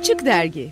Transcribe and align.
Açık 0.00 0.24
Dergi 0.26 0.70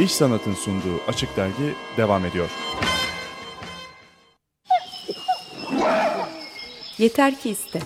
İş 0.00 0.12
Sanat'ın 0.12 0.54
sunduğu 0.54 1.00
Açık 1.08 1.36
Dergi 1.36 1.74
devam 1.96 2.24
ediyor. 2.24 2.50
Yeter 6.98 7.40
ki 7.40 7.50
iste. 7.50 7.80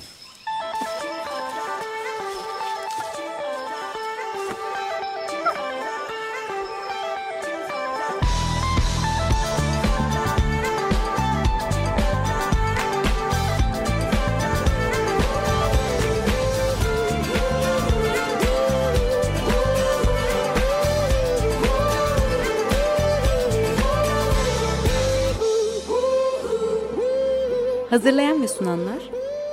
Hazırlayan 27.91 28.43
ve 28.43 28.49
sunanlar 28.49 29.03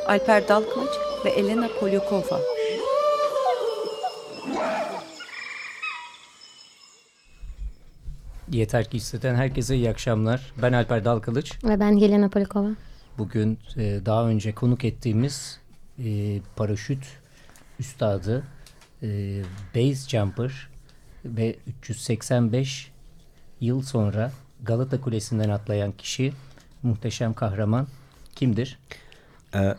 Alper 0.08 0.48
Dalkılıç 0.48 0.90
ve 1.26 1.30
Elena 1.30 1.68
Polyakova. 1.80 2.40
Yeter 8.52 8.90
ki 8.90 8.98
isteten 8.98 9.36
herkese 9.36 9.76
iyi 9.76 9.90
akşamlar. 9.90 10.54
Ben 10.62 10.74
Alper 10.74 11.06
Dalkılıç. 11.06 11.64
Ve 11.64 11.80
ben 11.80 11.92
Yelena 11.92 12.30
Polikova. 12.30 12.70
Bugün 13.18 13.60
e, 13.78 14.00
daha 14.06 14.28
önce 14.28 14.56
konuk 14.56 14.86
ettiğimiz 14.86 15.60
e, 16.00 16.40
paraşüt 16.56 17.06
üstadı, 17.80 18.44
e, 19.04 19.08
base 19.76 20.10
jumper 20.10 20.70
ve 21.26 21.56
385 21.68 22.92
yıl 23.62 23.82
sonra 23.82 24.32
Galata 24.64 25.02
Kulesi'nden 25.02 25.50
atlayan 25.50 25.92
kişi, 25.92 26.34
muhteşem 26.84 27.34
kahraman 27.34 27.88
kimdir? 28.38 28.80
Ee, 29.56 29.76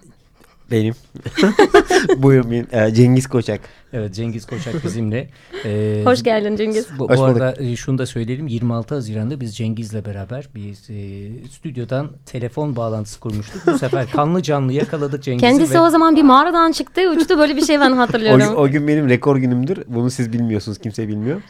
benim. 0.70 0.95
Buyurun 2.23 2.51
benim. 2.51 2.67
Ee, 2.73 2.95
Cengiz 2.95 3.27
Koçak. 3.27 3.61
Evet 3.92 4.14
Cengiz 4.14 4.47
Koçak 4.47 4.84
bizimle. 4.84 5.28
Ee, 5.64 6.03
Hoş 6.05 6.23
geldin 6.23 6.56
Cengiz. 6.56 6.86
Bu, 6.98 7.09
Hoş 7.11 7.19
bu 7.19 7.23
bulduk. 7.23 7.36
arada 7.42 7.62
e, 7.62 7.77
şunu 7.77 7.98
da 7.98 8.06
söyleyelim 8.06 8.47
26 8.47 8.95
Haziran'da 8.95 9.41
biz 9.41 9.56
Cengiz'le 9.56 10.05
beraber 10.06 10.48
bir 10.55 10.70
e, 10.70 11.48
stüdyodan 11.48 12.11
telefon 12.27 12.77
bağlantısı 12.77 13.20
kurmuştuk. 13.20 13.62
Bu 13.67 13.79
sefer 13.79 14.11
kanlı 14.12 14.42
canlı 14.42 14.73
yakaladık 14.73 15.23
Cengiz'i. 15.23 15.47
Kendisi 15.47 15.75
ve 15.75 15.81
o 15.81 15.91
zaman 15.91 16.17
bir 16.17 16.23
mağaradan 16.23 16.73
çıktı. 16.73 17.01
Uçtu 17.17 17.39
böyle 17.39 17.56
bir 17.56 17.64
şey 17.64 17.81
ben 17.81 17.92
O, 17.92 17.98
hatırlıyorum. 17.98 18.56
o 18.56 18.69
gün 18.69 18.89
benim 18.89 19.09
rekor 19.09 19.36
günümdür. 19.36 19.79
Bunu 19.89 20.11
siz 20.11 20.33
bilmiyorsunuz. 20.33 20.79
Kimse 20.79 21.09
bilmiyor. 21.09 21.42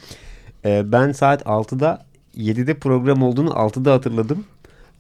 Ee, 0.65 0.83
ben 0.93 1.13
saat 1.13 1.43
6'da 1.43 2.05
7'de 2.37 2.75
program 2.75 3.23
olduğunu 3.23 3.51
6'da 3.51 3.93
hatırladım. 3.93 4.45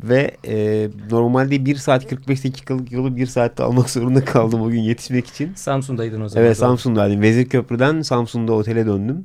Ve 0.02 0.36
e, 0.46 0.88
normalde 1.10 1.64
1 1.64 1.76
saat 1.76 2.08
45 2.08 2.44
dakikalık 2.44 2.92
yolu 2.92 3.16
1 3.16 3.26
saatte 3.26 3.62
almak 3.62 3.90
zorunda 3.90 4.24
kaldım 4.24 4.62
o 4.62 4.68
gün 4.70 4.80
yetişmek 4.80 5.26
için. 5.26 5.54
Samsun'daydın 5.54 6.20
o 6.20 6.28
zaman. 6.28 6.46
Evet. 6.46 6.56
Samsun'daydım. 6.56 7.22
Vezirköprü'den 7.22 8.02
Samsun'da 8.02 8.52
otele 8.52 8.86
döndüm. 8.86 9.24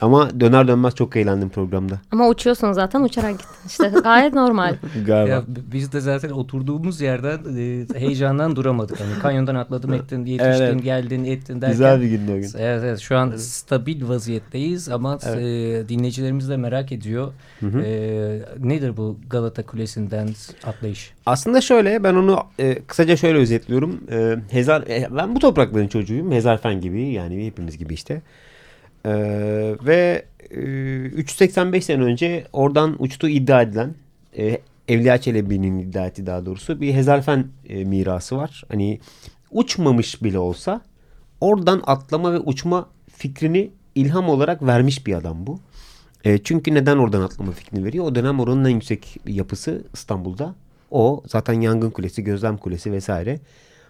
Ama 0.00 0.40
döner 0.40 0.68
dönmez 0.68 0.94
çok 0.94 1.16
eğlendim 1.16 1.48
programda. 1.48 2.00
Ama 2.12 2.28
uçuyorsun 2.28 2.72
zaten 2.72 3.02
uçarak 3.02 3.30
gittin. 3.32 3.48
İşte 3.66 3.92
gayet 4.02 4.34
normal. 4.34 4.74
Galiba. 5.06 5.34
Ya, 5.34 5.42
biz 5.72 5.92
de 5.92 6.00
zaten 6.00 6.30
oturduğumuz 6.30 7.00
yerden 7.00 7.38
e, 7.58 7.98
heyecandan 7.98 8.56
duramadık. 8.56 9.00
Hani 9.00 9.18
kanyondan 9.22 9.54
atladım 9.54 9.92
ettin, 9.94 10.24
yetiştin, 10.24 10.62
Evet. 10.62 10.82
geldin, 10.82 11.24
ettin 11.24 11.54
derken. 11.54 11.70
Güzel 11.70 12.00
bir 12.00 12.06
gündü 12.06 12.32
o 12.32 12.34
gün. 12.34 12.50
Evet, 12.58 12.82
evet 12.84 12.98
şu 12.98 13.16
an 13.16 13.32
stabil 13.36 14.08
vaziyetteyiz 14.08 14.88
ama 14.88 15.18
e, 15.26 15.38
dinleyicilerimiz 15.88 16.48
de 16.48 16.56
merak 16.56 16.92
ediyor. 16.92 17.32
E, 17.62 18.40
nedir 18.58 18.96
bu 18.96 19.18
Galata 19.30 19.66
Kulesi'nden 19.66 20.28
atlayış? 20.64 21.12
Aslında 21.26 21.60
şöyle 21.60 22.04
ben 22.04 22.14
onu 22.14 22.38
e, 22.58 22.78
kısaca 22.82 23.16
şöyle 23.16 23.38
özetliyorum. 23.38 24.00
E, 24.10 24.36
Hezar 24.50 24.82
e, 24.82 25.08
ben 25.10 25.34
bu 25.34 25.38
toprakların 25.38 25.88
çocuğuyum. 25.88 26.32
Hezarfen 26.32 26.80
gibi 26.80 27.02
yani 27.02 27.46
hepimiz 27.46 27.78
gibi 27.78 27.94
işte. 27.94 28.22
E, 29.04 29.12
ve 29.84 30.24
e, 30.50 30.56
385 30.56 31.84
sene 31.84 32.02
önce 32.02 32.44
oradan 32.52 32.96
uçtuğu 33.02 33.28
iddia 33.28 33.62
edilen 33.62 33.94
e, 34.38 34.60
Evliya 34.88 35.18
Çelebi'nin 35.18 35.78
iddia 35.78 36.06
ettiği 36.06 36.26
daha 36.26 36.46
doğrusu 36.46 36.80
bir 36.80 36.94
Hezarfen 36.94 37.46
e, 37.68 37.84
mirası 37.84 38.36
var. 38.36 38.64
Hani 38.68 39.00
uçmamış 39.50 40.22
bile 40.22 40.38
olsa 40.38 40.80
oradan 41.40 41.82
atlama 41.86 42.32
ve 42.32 42.38
uçma 42.38 42.88
fikrini 43.12 43.70
ilham 43.94 44.28
olarak 44.28 44.62
vermiş 44.62 45.06
bir 45.06 45.14
adam 45.14 45.46
bu. 45.46 45.60
E, 46.24 46.38
çünkü 46.38 46.74
neden 46.74 46.96
oradan 46.96 47.22
atlama 47.22 47.52
fikrini 47.52 47.84
veriyor? 47.84 48.04
O 48.04 48.14
dönem 48.14 48.40
oranın 48.40 48.64
en 48.64 48.74
yüksek 48.74 49.16
yapısı 49.26 49.84
İstanbul'da. 49.94 50.54
O 50.90 51.22
zaten 51.26 51.60
yangın 51.60 51.90
kulesi, 51.90 52.24
gözlem 52.24 52.56
kulesi 52.56 52.92
vesaire. 52.92 53.40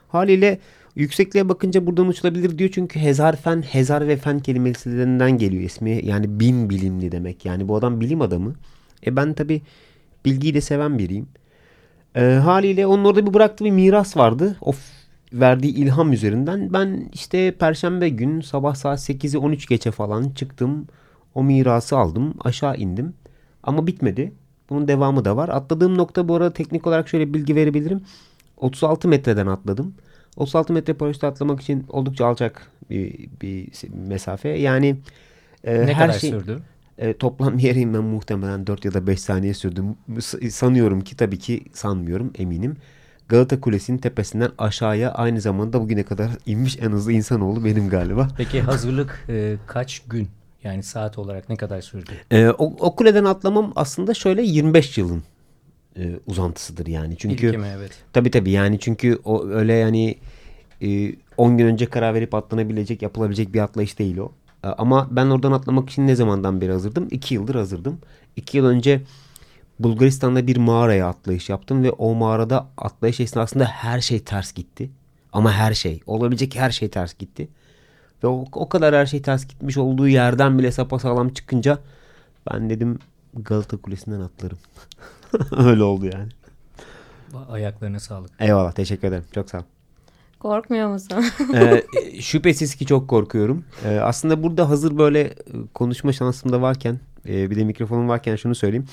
Haliyle 0.08 0.58
yüksekliğe 0.96 1.48
bakınca 1.48 1.86
buradan 1.86 2.08
uçulabilir 2.08 2.58
diyor. 2.58 2.70
Çünkü 2.74 3.00
hezar 3.00 3.36
fen, 3.36 3.62
hezar 3.62 4.08
ve 4.08 4.16
fen 4.16 4.38
kelimelerinden 4.41 5.38
geliyor 5.38 5.62
ismi. 5.62 6.00
Yani 6.04 6.41
bin 6.41 6.70
bilimli 6.70 7.12
demek. 7.12 7.44
Yani 7.44 7.69
bu 7.69 7.76
adam 7.76 8.00
bilim 8.00 8.20
adamı. 8.20 8.54
E 9.06 9.16
ben 9.16 9.32
tabi 9.32 9.62
bilgiyi 10.24 10.54
de 10.54 10.60
seven 10.60 10.98
biriyim. 10.98 11.26
E, 12.16 12.20
haliyle 12.22 12.86
onun 12.86 13.04
orada 13.04 13.26
bir 13.26 13.34
bıraktığı 13.34 13.64
bir 13.64 13.70
miras 13.70 14.16
vardı. 14.16 14.56
O 14.60 14.72
f- 14.72 14.78
verdiği 15.32 15.74
ilham 15.74 16.12
üzerinden 16.12 16.72
ben 16.72 17.08
işte 17.14 17.52
perşembe 17.52 18.08
gün 18.08 18.40
sabah 18.40 18.75
saat 18.75 18.98
8'i 19.00 19.38
13 19.38 19.69
geçe 19.69 19.90
falan 19.90 20.30
çıktım. 20.30 20.86
O 21.34 21.42
mirası 21.44 21.98
aldım. 21.98 22.34
Aşağı 22.44 22.76
indim. 22.76 23.14
Ama 23.62 23.86
bitmedi. 23.86 24.32
Bunun 24.70 24.88
devamı 24.88 25.25
da 25.25 25.36
var. 25.36 25.48
Atladığım 25.48 25.98
nokta 25.98 26.28
bu 26.28 26.34
arada 26.36 26.52
teknik 26.52 26.86
olarak 26.86 27.08
şöyle 27.08 27.34
bilgi 27.34 27.54
verebilirim. 27.56 28.02
36 28.60 29.08
metreden 29.08 29.46
atladım. 29.46 29.94
36 30.36 30.72
metre 30.72 30.94
paraşütle 30.94 31.26
atlamak 31.28 31.60
için 31.60 31.84
oldukça 31.88 32.26
alçak 32.26 32.70
bir, 32.91 33.28
bir 33.42 33.69
mesafe. 34.06 34.48
Yani 34.48 34.96
e, 35.64 35.86
Ne 35.86 35.94
her 35.94 36.06
kadar 36.08 36.19
şey 36.19 36.30
sürdü? 36.30 36.58
e, 36.98 37.12
toplam 37.16 37.58
yere 37.58 37.78
ben 37.94 38.04
muhtemelen 38.04 38.66
4 38.66 38.84
ya 38.84 38.94
da 38.94 39.06
5 39.06 39.20
saniye 39.20 39.54
sürdüm. 39.54 39.96
S- 40.20 40.50
Sanıyorum 40.50 41.00
ki 41.00 41.16
tabii 41.16 41.38
ki 41.38 41.64
sanmıyorum 41.72 42.32
eminim. 42.38 42.76
Galata 43.28 43.60
Kulesi'nin 43.60 43.98
tepesinden 43.98 44.50
aşağıya 44.58 45.12
aynı 45.12 45.40
zamanda 45.40 45.80
bugüne 45.80 46.02
kadar 46.02 46.30
inmiş 46.46 46.78
en 46.80 46.90
hızlı 46.90 47.12
insanoğlu 47.12 47.64
benim 47.64 47.88
galiba. 47.88 48.28
Peki 48.36 48.60
hazırlık 48.70 49.25
e, 49.28 49.56
kaç 49.66 49.98
gün? 50.00 50.28
Yani 50.64 50.82
saat 50.82 51.19
olarak 51.19 51.48
ne 51.48 51.56
kadar 51.56 51.80
sürdü? 51.80 52.10
Ee, 52.30 52.48
o, 52.48 52.64
o 52.80 52.96
kuleden 52.96 53.25
atlamam 53.25 53.72
aslında 53.76 54.14
şöyle 54.14 54.42
25 54.42 54.98
yılın 54.98 55.22
e, 55.97 56.21
uzantısıdır 56.26 56.87
yani. 56.87 57.16
Çünkü 57.19 57.47
İlki 57.47 57.59
mi? 57.59 57.66
Evet. 57.76 57.93
tabii 58.12 58.31
tabii 58.31 58.50
yani 58.50 58.78
çünkü 58.81 59.19
o 59.25 59.47
öyle 59.47 59.72
yani 59.72 60.19
e, 60.82 61.15
10 61.37 61.59
gün 61.59 61.66
önce 61.66 61.87
karar 61.87 62.15
verip 62.15 62.34
atlanabilecek, 62.34 63.03
yapılabilecek 63.03 63.54
bir 63.54 63.60
atlayış 63.60 63.99
değil 63.99 64.19
o. 64.19 64.32
E, 64.65 64.69
ama 64.69 65.09
ben 65.10 65.26
oradan 65.26 65.53
atlamak 65.53 65.91
için 65.91 66.06
ne 66.06 66.15
zamandan 66.15 66.60
beri 66.60 66.72
hazırdım? 66.72 67.09
2 67.10 67.34
yıldır 67.34 67.54
hazırdım. 67.54 67.99
2 68.37 68.56
yıl 68.56 68.66
önce 68.66 69.03
Bulgaristan'da 69.78 70.47
bir 70.47 70.56
mağaraya 70.56 71.09
atlayış 71.09 71.49
yaptım 71.49 71.82
ve 71.82 71.91
o 71.91 72.15
mağarada 72.15 72.66
atlayış 72.76 73.20
esnasında 73.20 73.65
her 73.65 74.00
şey 74.00 74.20
ters 74.20 74.53
gitti. 74.53 74.91
Ama 75.32 75.53
her 75.53 75.75
şey, 75.75 76.00
olabilecek 76.06 76.56
her 76.56 76.70
şey 76.70 76.88
ters 76.88 77.15
gitti. 77.19 77.49
Ve 78.25 78.26
o, 78.26 78.44
o 78.53 78.69
kadar 78.69 78.94
her 78.94 79.06
şey 79.06 79.22
ters 79.22 79.46
gitmiş 79.46 79.76
olduğu 79.76 80.08
yerden 80.08 80.58
bile 80.58 80.73
sapasağlam 80.73 81.29
çıkınca 81.29 81.79
ben 82.50 82.70
dedim 82.70 82.99
Galata 83.35 83.76
Kulesi'nden 83.76 84.20
atlarım. 84.20 84.58
Öyle 85.56 85.82
oldu 85.82 86.04
yani. 86.06 86.28
Ayaklarına 87.50 88.00
sağlık. 88.00 88.30
Eyvallah 88.40 88.72
teşekkür 88.72 89.08
ederim. 89.08 89.25
Çok 89.34 89.50
sağ 89.50 89.58
ol. 89.58 89.62
Korkmuyor 90.40 90.88
musun? 90.88 91.25
Ee, 91.54 91.84
şüphesiz 92.20 92.75
ki 92.75 92.86
çok 92.86 93.08
korkuyorum. 93.08 93.64
Ee, 93.84 93.98
aslında 93.98 94.42
burada 94.42 94.69
hazır 94.69 94.98
böyle 94.98 95.20
e, 95.20 95.34
konuşma 95.75 96.12
şansım 96.12 96.52
da 96.52 96.62
varken 96.62 97.00
e, 97.28 97.50
bir 97.50 97.56
de 97.56 97.64
mikrofonum 97.64 98.08
varken 98.08 98.36
şunu 98.36 98.54
söyleyeyim. 98.54 98.86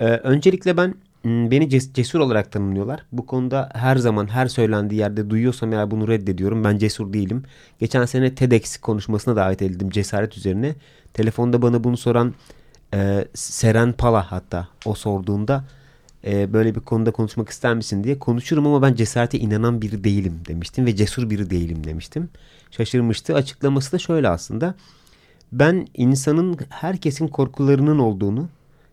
Ee, 0.00 0.04
öncelikle 0.06 0.76
ben 0.76 0.94
beni 1.24 1.64
ces- 1.64 1.92
cesur 1.94 2.20
olarak 2.20 2.52
tanımlıyorlar. 2.52 3.00
Bu 3.12 3.26
konuda 3.26 3.68
her 3.74 3.96
zaman 3.96 4.26
her 4.26 4.46
söylendiği 4.46 5.00
yerde 5.00 5.30
duyuyorsam 5.30 5.72
eğer 5.72 5.90
bunu 5.90 6.08
reddediyorum. 6.08 6.64
Ben 6.64 6.78
cesur 6.78 7.12
değilim. 7.12 7.42
Geçen 7.78 8.04
sene 8.04 8.34
TEDx 8.34 8.76
konuşmasına 8.76 9.36
davet 9.36 9.62
edildim 9.62 9.90
cesaret 9.90 10.36
üzerine. 10.36 10.74
Telefonda 11.14 11.62
bana 11.62 11.84
bunu 11.84 11.96
soran 11.96 12.34
e, 12.94 13.24
Seren 13.34 13.92
Pala 13.92 14.32
hatta 14.32 14.68
o 14.84 14.94
sorduğunda 14.94 15.64
e, 16.24 16.52
böyle 16.52 16.74
bir 16.74 16.80
konuda 16.80 17.10
konuşmak 17.10 17.48
ister 17.48 17.74
misin 17.74 18.04
diye 18.04 18.18
konuşurum 18.18 18.66
ama 18.66 18.82
ben 18.82 18.94
cesarete 18.94 19.38
inanan 19.38 19.82
biri 19.82 20.04
değilim 20.04 20.40
demiştim 20.48 20.86
ve 20.86 20.96
cesur 20.96 21.30
biri 21.30 21.50
değilim 21.50 21.84
demiştim. 21.84 22.28
Şaşırmıştı. 22.70 23.34
Açıklaması 23.34 23.92
da 23.92 23.98
şöyle 23.98 24.28
aslında. 24.28 24.74
Ben 25.52 25.86
insanın 25.94 26.58
herkesin 26.68 27.28
korkularının 27.28 27.98
olduğunu, 27.98 28.48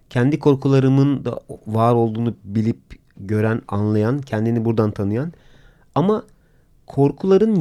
kendi 0.09 0.39
korkularımın 0.39 1.25
da 1.25 1.39
var 1.67 1.93
olduğunu 1.93 2.33
bilip 2.43 2.77
gören, 3.17 3.61
anlayan, 3.67 4.21
kendini 4.21 4.65
buradan 4.65 4.91
tanıyan 4.91 5.33
ama 5.95 6.23
korkuların 6.87 7.55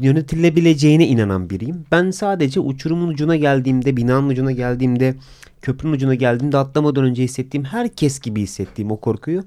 yönetilebileceğine 0.00 1.06
inanan 1.06 1.50
biriyim. 1.50 1.84
Ben 1.92 2.10
sadece 2.10 2.60
uçurumun 2.60 3.08
ucuna 3.08 3.36
geldiğimde, 3.36 3.96
binanın 3.96 4.28
ucuna 4.28 4.52
geldiğimde, 4.52 5.14
köprünün 5.62 5.92
ucuna 5.92 6.14
geldiğimde 6.14 6.58
atlamadan 6.58 7.04
önce 7.04 7.22
hissettiğim 7.22 7.64
herkes 7.64 8.20
gibi 8.20 8.42
hissettiğim 8.42 8.90
o 8.90 8.96
korkuyu 8.96 9.44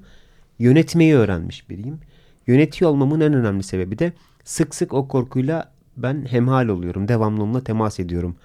yönetmeyi 0.58 1.14
öğrenmiş 1.14 1.70
biriyim. 1.70 1.98
Yönetiyor 2.46 2.90
olmamın 2.90 3.20
en 3.20 3.32
önemli 3.32 3.62
sebebi 3.62 3.98
de 3.98 4.12
sık 4.44 4.74
sık 4.74 4.94
o 4.94 5.08
korkuyla 5.08 5.72
ben 5.96 6.26
hemhal 6.30 6.68
oluyorum. 6.68 7.08
Devamlı 7.08 7.42
onunla 7.42 7.64
temas 7.64 8.00
ediyorum. 8.00 8.36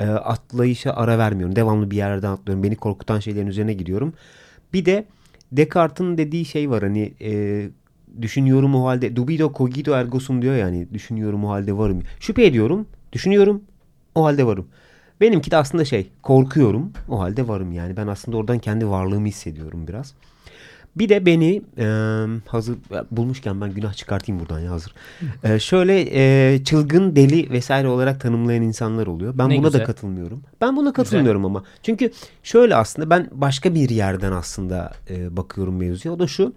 E, 0.00 0.06
atlayışa 0.06 0.92
ara 0.92 1.18
vermiyorum. 1.18 1.56
Devamlı 1.56 1.90
bir 1.90 1.96
yerden 1.96 2.30
atlıyorum. 2.30 2.62
Beni 2.62 2.76
korkutan 2.76 3.20
şeylerin 3.20 3.46
üzerine 3.46 3.72
gidiyorum. 3.72 4.12
Bir 4.72 4.84
de 4.84 5.04
Descartes'in 5.52 6.18
dediği 6.18 6.44
şey 6.44 6.70
var 6.70 6.82
hani 6.82 7.14
e, 7.20 7.68
düşünüyorum 8.22 8.74
o 8.74 8.86
halde 8.86 9.16
dubido 9.16 9.52
cogito 9.58 9.92
ergo 9.92 10.20
sum 10.20 10.42
diyor 10.42 10.56
yani 10.56 10.88
düşünüyorum 10.94 11.44
o 11.44 11.48
halde 11.48 11.76
varım. 11.78 12.02
Şüphe 12.20 12.46
ediyorum, 12.46 12.86
düşünüyorum 13.12 13.62
o 14.14 14.24
halde 14.24 14.46
varım. 14.46 14.66
Benimki 15.20 15.50
de 15.50 15.56
aslında 15.56 15.84
şey 15.84 16.10
korkuyorum 16.22 16.92
o 17.08 17.20
halde 17.20 17.48
varım 17.48 17.72
yani 17.72 17.96
ben 17.96 18.06
aslında 18.06 18.36
oradan 18.36 18.58
kendi 18.58 18.88
varlığımı 18.88 19.26
hissediyorum 19.26 19.88
biraz. 19.88 20.14
Bir 20.96 21.08
de 21.08 21.26
beni 21.26 21.62
e, 21.78 21.86
hazır 22.46 22.76
bulmuşken 23.10 23.60
ben 23.60 23.74
günah 23.74 23.94
çıkartayım 23.94 24.40
buradan 24.40 24.60
ya 24.60 24.70
hazır. 24.70 24.94
E, 25.44 25.58
şöyle 25.58 26.00
e, 26.54 26.64
çılgın 26.64 27.16
deli 27.16 27.50
vesaire 27.50 27.88
olarak 27.88 28.20
tanımlayan 28.20 28.62
insanlar 28.62 29.06
oluyor. 29.06 29.38
Ben 29.38 29.48
Ne 29.48 29.58
buna 29.58 29.66
güzel. 29.66 29.80
da 29.80 29.84
katılmıyorum. 29.84 30.42
Ben 30.60 30.76
buna 30.76 30.92
katılmıyorum 30.92 31.44
ama. 31.44 31.64
Çünkü 31.82 32.10
şöyle 32.42 32.76
aslında 32.76 33.10
ben 33.10 33.28
başka 33.32 33.74
bir 33.74 33.90
yerden 33.90 34.32
aslında 34.32 34.92
e, 35.10 35.36
bakıyorum 35.36 35.76
mevzuya. 35.76 36.14
O 36.14 36.18
da 36.18 36.26
şu. 36.26 36.52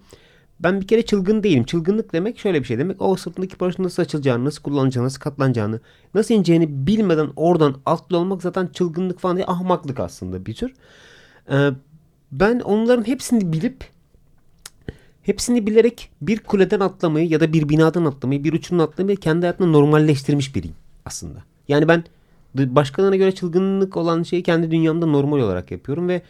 Ben 0.60 0.80
bir 0.80 0.86
kere 0.86 1.02
çılgın 1.02 1.42
değilim. 1.42 1.64
Çılgınlık 1.64 2.12
demek 2.12 2.38
şöyle 2.38 2.60
bir 2.60 2.64
şey 2.64 2.78
demek. 2.78 3.02
O 3.02 3.16
sırtındaki 3.16 3.56
paraşütün 3.56 3.84
nasıl 3.84 4.02
açılacağını, 4.02 4.44
nasıl 4.44 4.62
kullanacağını, 4.62 5.06
nasıl 5.06 5.20
katlanacağını, 5.20 5.80
nasıl 6.14 6.34
ineceğini 6.34 6.86
bilmeden 6.86 7.28
oradan 7.36 7.76
atlı 7.86 8.18
olmak 8.18 8.42
zaten 8.42 8.66
çılgınlık 8.72 9.20
falan 9.20 9.36
değil. 9.36 9.48
Ahmaklık 9.48 10.00
aslında 10.00 10.46
bir 10.46 10.54
tür. 10.54 10.74
Ee, 11.50 11.70
ben 12.32 12.60
onların 12.60 13.06
hepsini 13.06 13.52
bilip 13.52 13.84
hepsini 15.22 15.66
bilerek 15.66 16.10
bir 16.22 16.38
kuleden 16.38 16.80
atlamayı 16.80 17.28
ya 17.28 17.40
da 17.40 17.52
bir 17.52 17.68
binadan 17.68 18.04
atlamayı, 18.04 18.44
bir 18.44 18.52
uçurumdan 18.52 18.84
atlamayı 18.84 19.16
kendi 19.16 19.40
hayatımda 19.40 19.70
normalleştirmiş 19.70 20.54
biriyim 20.54 20.76
aslında. 21.04 21.38
Yani 21.68 21.88
ben 21.88 22.04
başkalarına 22.54 23.16
göre 23.16 23.32
çılgınlık 23.32 23.96
olan 23.96 24.22
şeyi 24.22 24.42
kendi 24.42 24.70
dünyamda 24.70 25.06
normal 25.06 25.38
olarak 25.38 25.70
yapıyorum 25.70 26.08
ve 26.08 26.22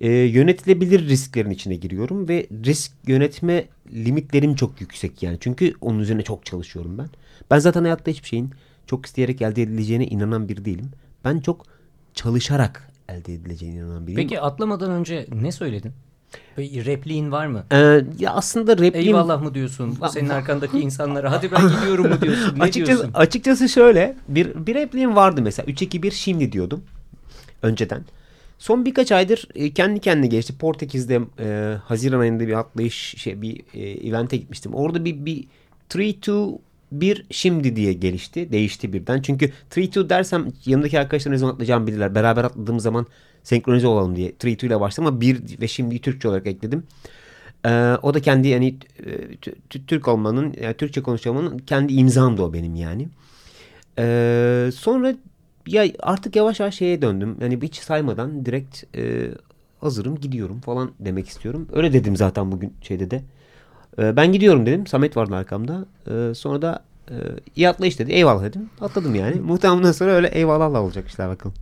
e, 0.00 0.10
yönetilebilir 0.10 1.08
risklerin 1.08 1.50
içine 1.50 1.76
giriyorum 1.76 2.28
ve 2.28 2.46
risk 2.64 2.92
yönetme 3.06 3.64
limitlerim 3.92 4.54
çok 4.54 4.80
yüksek 4.80 5.22
yani. 5.22 5.36
Çünkü 5.40 5.72
onun 5.80 5.98
üzerine 5.98 6.22
çok 6.22 6.46
çalışıyorum 6.46 6.98
ben. 6.98 7.08
Ben 7.50 7.58
zaten 7.58 7.82
hayatta 7.82 8.10
hiçbir 8.10 8.28
şeyin 8.28 8.50
çok 8.86 9.06
isteyerek 9.06 9.42
elde 9.42 9.62
edileceğine 9.62 10.06
inanan 10.06 10.48
biri 10.48 10.64
değilim. 10.64 10.90
Ben 11.24 11.40
çok 11.40 11.66
çalışarak 12.14 12.88
elde 13.08 13.34
edileceğine 13.34 13.76
inanan 13.76 14.06
biriyim. 14.06 14.28
Peki 14.28 14.40
atlamadan 14.40 14.90
önce 14.90 15.26
ne 15.42 15.52
söyledin? 15.52 15.92
Bir 16.58 16.84
repliğin 16.84 17.32
var 17.32 17.46
mı? 17.46 17.64
Ee, 17.72 17.76
ya 18.18 18.32
aslında 18.32 18.72
repliğim... 18.72 19.06
Eyvallah 19.06 19.42
mı 19.42 19.54
diyorsun? 19.54 19.98
Senin 20.10 20.28
arkandaki 20.28 20.80
insanlara 20.80 21.32
hadi 21.32 21.52
ben 21.52 21.68
gidiyorum 21.68 22.08
mu 22.08 22.20
diyorsun? 22.20 22.58
Ne 22.58 22.62
açıkçası, 22.62 22.86
diyorsun? 22.86 23.10
açıkçası 23.14 23.68
şöyle 23.68 24.16
bir, 24.28 24.66
bir 24.66 24.74
repliğim 24.74 25.16
vardı 25.16 25.42
mesela 25.42 25.72
3-2-1 25.72 26.10
şimdi 26.10 26.52
diyordum 26.52 26.84
önceden. 27.62 28.04
Son 28.58 28.84
birkaç 28.84 29.12
aydır 29.12 29.48
e, 29.54 29.70
kendi 29.70 30.00
kendine 30.00 30.26
geçti. 30.26 30.58
Portekiz'de 30.58 31.20
e, 31.40 31.76
Haziran 31.84 32.20
ayında 32.20 32.46
bir 32.46 32.52
atlayış 32.52 33.14
şey 33.18 33.42
bir 33.42 33.60
e, 33.74 34.08
evente 34.08 34.36
gitmiştim. 34.36 34.74
Orada 34.74 35.04
bir 35.04 35.26
bir 35.26 35.44
3-2 35.90 36.58
bir 36.92 37.26
şimdi 37.30 37.76
diye 37.76 37.92
gelişti. 37.92 38.52
Değişti 38.52 38.92
birden. 38.92 39.22
Çünkü 39.22 39.52
3-2 39.70 40.08
dersem 40.08 40.48
yanındaki 40.66 41.00
arkadaşlar 41.00 41.32
ne 41.32 41.38
zaman 41.38 41.52
atlayacağımı 41.52 41.86
bilirler. 41.86 42.14
Beraber 42.14 42.44
atladığımız 42.44 42.82
zaman 42.82 43.06
senkronize 43.42 43.86
olalım 43.86 44.16
diye 44.16 44.30
3-2 44.30 44.66
ile 44.66 44.80
başladım 44.80 45.06
ama 45.06 45.20
bir 45.20 45.60
ve 45.60 45.68
şimdi 45.68 45.98
Türkçe 45.98 46.28
olarak 46.28 46.46
ekledim. 46.46 46.82
Ee, 47.66 47.96
o 48.02 48.14
da 48.14 48.20
kendi 48.20 48.48
yani 48.48 48.76
e, 48.98 49.10
Tü- 49.10 49.54
Tü- 49.70 49.86
Türk 49.86 50.08
olmanın, 50.08 50.54
yani 50.62 50.74
Türkçe 50.74 51.02
konuşmanın 51.02 51.58
kendi 51.58 51.92
imzam 51.92 52.36
da 52.36 52.42
o 52.42 52.52
benim 52.52 52.74
yani. 52.74 53.08
Ee, 53.98 54.70
sonra 54.74 55.14
ya 55.72 55.86
artık 56.00 56.36
yavaş 56.36 56.60
yavaş 56.60 56.74
şeye 56.74 57.02
döndüm. 57.02 57.36
Yani 57.40 57.58
hiç 57.62 57.76
saymadan 57.76 58.46
direkt 58.46 58.96
e, 58.96 59.28
hazırım 59.80 60.20
gidiyorum 60.20 60.60
falan 60.60 60.90
demek 61.00 61.28
istiyorum. 61.28 61.68
Öyle 61.72 61.92
dedim 61.92 62.16
zaten 62.16 62.52
bugün 62.52 62.74
şeyde 62.82 63.10
de. 63.10 63.22
Ee, 63.98 64.16
ben 64.16 64.32
gidiyorum 64.32 64.66
dedim. 64.66 64.86
Samet 64.86 65.16
vardı 65.16 65.34
arkamda. 65.34 65.86
Ee, 66.10 66.34
sonra 66.34 66.62
da 66.62 66.84
e, 67.10 67.14
iyi 67.56 67.68
atlayış 67.68 67.98
dedi. 67.98 68.12
Eyvallah 68.12 68.44
dedim. 68.44 68.70
Atladım 68.80 69.14
yani. 69.14 69.34
Muhtemelen 69.40 69.92
sonra 69.92 70.10
öyle 70.12 70.28
eyvallahla 70.28 70.82
olacak 70.82 71.08
işler 71.08 71.28
bakalım. 71.28 71.54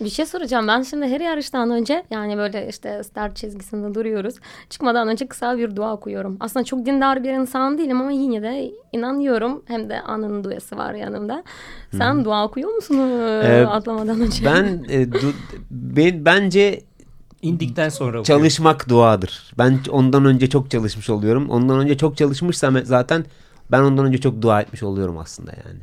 Bir 0.00 0.08
şey 0.08 0.26
soracağım. 0.26 0.68
Ben 0.68 0.82
şimdi 0.82 1.06
her 1.06 1.20
yarıştan 1.20 1.70
önce 1.70 2.04
yani 2.10 2.36
böyle 2.36 2.68
işte 2.68 3.02
start 3.02 3.36
çizgisinde 3.36 3.94
duruyoruz. 3.94 4.34
Çıkmadan 4.70 5.08
önce 5.08 5.26
kısa 5.26 5.58
bir 5.58 5.76
dua 5.76 5.94
okuyorum. 5.94 6.36
Aslında 6.40 6.64
çok 6.64 6.86
dindar 6.86 7.24
bir 7.24 7.32
insan 7.32 7.78
değilim 7.78 8.00
ama 8.00 8.10
yine 8.12 8.42
de 8.42 8.72
inanıyorum. 8.92 9.62
Hem 9.66 9.90
de 9.90 10.00
anın 10.00 10.44
duası 10.44 10.76
var 10.76 10.94
yanımda. 10.94 11.44
Sen 11.90 12.24
dua 12.24 12.44
okuyor 12.46 12.74
musun 12.74 12.98
Ee, 13.42 13.64
atlamadan 13.68 14.20
önce? 14.20 14.44
Ben, 14.44 14.64
e, 14.88 15.02
du- 15.02 15.32
ben 15.70 16.24
bence 16.24 16.82
İndikten 17.42 17.88
sonra 17.88 18.22
çalışmak 18.24 18.88
duadır. 18.88 19.52
Ben 19.58 19.78
ondan 19.90 20.24
önce 20.24 20.48
çok 20.48 20.70
çalışmış 20.70 21.10
oluyorum. 21.10 21.50
Ondan 21.50 21.78
önce 21.80 21.96
çok 21.96 22.16
çalışmışsam 22.16 22.84
zaten 22.84 23.24
ben 23.70 23.80
ondan 23.80 24.06
önce 24.06 24.18
çok 24.18 24.42
dua 24.42 24.60
etmiş 24.60 24.82
oluyorum 24.82 25.18
aslında 25.18 25.50
yani. 25.50 25.80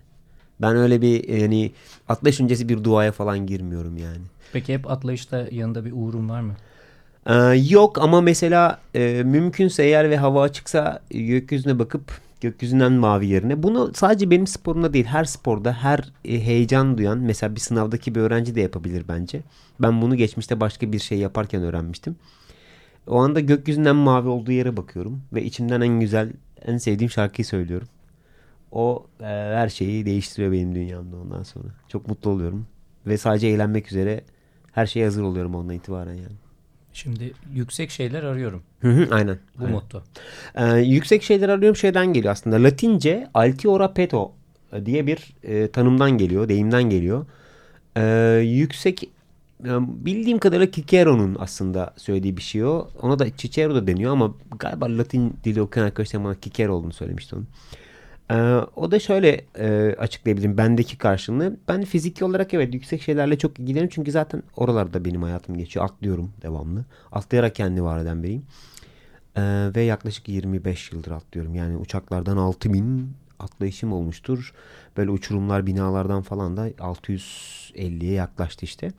Ben 0.62 0.76
öyle 0.76 1.02
bir 1.02 1.30
yani 1.30 1.72
atlayış 2.08 2.42
öncesi 2.42 2.70
bir 2.70 2.84
duaya 2.84 3.12
falan 3.12 3.48
girmiyorum 3.48 3.98
yani. 3.98 4.22
Peki 4.54 4.74
hep 4.74 4.92
atlayışta 4.92 5.48
yanında 5.52 5.86
bir 5.86 5.92
uğrun 5.96 6.30
var 6.30 6.42
mı? 6.42 6.54
Ee, 7.26 7.34
yok 7.70 7.98
ama 7.98 8.22
mesela 8.22 8.80
e, 8.96 9.24
mümkünse 9.26 9.84
eğer 9.84 10.10
ve 10.10 10.18
hava 10.18 10.42
açıksa 10.42 11.00
gökyüzüne 11.12 11.80
bakıp 11.80 12.12
gökyüzünden 12.42 12.92
mavi 12.92 13.28
yerine 13.28 13.64
bunu 13.64 13.92
sadece 13.96 14.30
benim 14.30 14.48
sporumda 14.48 14.94
değil 14.94 15.06
her 15.06 15.26
sporda 15.26 15.74
her 15.74 16.00
e, 16.26 16.46
heyecan 16.46 16.98
duyan 16.98 17.18
mesela 17.18 17.56
bir 17.56 17.60
sınavdaki 17.60 18.16
bir 18.16 18.20
öğrenci 18.20 18.56
de 18.56 18.62
yapabilir 18.62 19.04
bence. 19.08 19.42
Ben 19.80 20.02
bunu 20.02 20.16
geçmişte 20.16 20.60
başka 20.60 20.92
bir 20.92 21.00
şey 21.00 21.18
yaparken 21.18 21.64
öğrenmiştim. 21.64 22.16
O 23.08 23.18
anda 23.20 23.40
gökyüzünden 23.40 23.96
mavi 23.96 24.28
olduğu 24.28 24.52
yere 24.52 24.78
bakıyorum 24.78 25.22
ve 25.34 25.44
içimden 25.44 25.82
en 25.82 26.00
güzel 26.00 26.34
en 26.66 26.78
sevdiğim 26.78 27.12
şarkıyı 27.12 27.46
söylüyorum. 27.46 27.88
O 28.72 29.06
e, 29.20 29.26
her 29.26 29.70
şeyi 29.70 30.06
değiştiriyor 30.06 30.52
benim 30.52 30.76
dünyamda 30.76 31.18
ondan 31.18 31.44
sonra. 31.44 31.68
Çok 31.88 32.08
mutlu 32.08 32.30
oluyorum 32.30 32.68
ve 33.08 33.18
sadece 33.18 33.48
eğlenmek 33.48 33.92
üzere 33.92 34.24
her 34.72 34.86
şeye 34.86 35.06
hazır 35.06 35.24
oluyorum 35.24 35.56
ondan 35.56 35.76
itibaren 35.76 36.14
yani. 36.14 36.36
Şimdi 36.94 37.34
yüksek 37.54 37.92
şeyler 37.92 38.24
arıyorum. 38.24 38.64
Hı 38.80 38.88
hı, 38.88 39.08
aynen. 39.12 39.38
Bu 39.58 39.64
aynen. 39.64 39.72
motto. 39.72 40.04
Ee, 40.56 40.78
yüksek 40.78 41.24
şeyler 41.24 41.50
arıyorum 41.50 41.76
şeyden 41.76 42.14
geliyor 42.14 42.32
aslında. 42.32 42.64
Latince 42.64 43.28
altiora 43.34 43.94
peto 43.94 44.32
diye 44.86 45.08
bir 45.08 45.34
e, 45.44 45.68
tanımdan 45.72 46.12
geliyor, 46.12 46.50
deyimden 46.50 46.84
geliyor. 46.84 47.26
Ee, 47.98 48.42
yüksek 48.46 49.04
e, 49.66 49.70
bildiğim 50.06 50.40
kadarıyla 50.40 50.72
Cicero'nun 50.72 51.38
aslında 51.40 51.94
söylediği 51.98 52.38
bir 52.38 52.42
şey 52.42 52.64
o. 52.64 52.88
Ona 53.02 53.20
da 53.20 53.36
Cicero 53.38 53.76
da 53.76 53.88
deniyor 53.88 54.12
ama 54.12 54.34
galiba 54.60 54.98
Latin 54.98 55.34
dili 55.44 55.62
okuyan 55.62 55.86
arkadaşlar 55.86 56.24
bana 56.24 56.36
Cicero 56.42 56.74
olduğunu 56.74 56.94
söylemişti 56.94 57.36
onun. 57.36 57.48
Ee, 58.32 58.36
o 58.76 58.92
da 58.92 59.00
şöyle 59.00 59.46
e, 59.60 59.96
açıklayabilirim 60.00 60.58
bendeki 60.58 60.98
karşılığı. 60.98 61.58
Ben 61.68 61.86
fiziki 61.86 62.26
olarak 62.26 62.54
evet 62.54 62.74
yüksek 62.74 63.02
şeylerle 63.02 63.38
çok 63.38 63.60
ilgileniyorum. 63.60 63.92
Çünkü 63.94 64.12
zaten 64.12 64.44
oralarda 64.56 65.06
benim 65.06 65.24
hayatım 65.24 65.58
geçiyor. 65.58 65.86
Atlıyorum 65.86 66.32
devamlı. 66.42 66.86
Atlayarak 67.12 67.56
kendi 67.56 67.84
var 67.84 68.00
eden 68.00 68.24
biriyim. 68.24 68.44
Ee, 69.38 69.70
ve 69.76 69.82
yaklaşık 69.82 70.30
25 70.30 70.92
yıldır 70.92 71.12
atlıyorum. 71.12 71.56
Yani 71.56 71.78
uçaklardan 71.78 72.38
6000 72.38 73.12
atlayışım 73.40 73.94
olmuştur. 73.94 74.54
Böyle 74.98 75.12
uçurumlar 75.12 75.68
binalardan 75.68 76.22
falan 76.22 76.58
da 76.58 76.70
650'ye 76.70 78.14
yaklaştı 78.14 78.66
işte. 78.66 78.92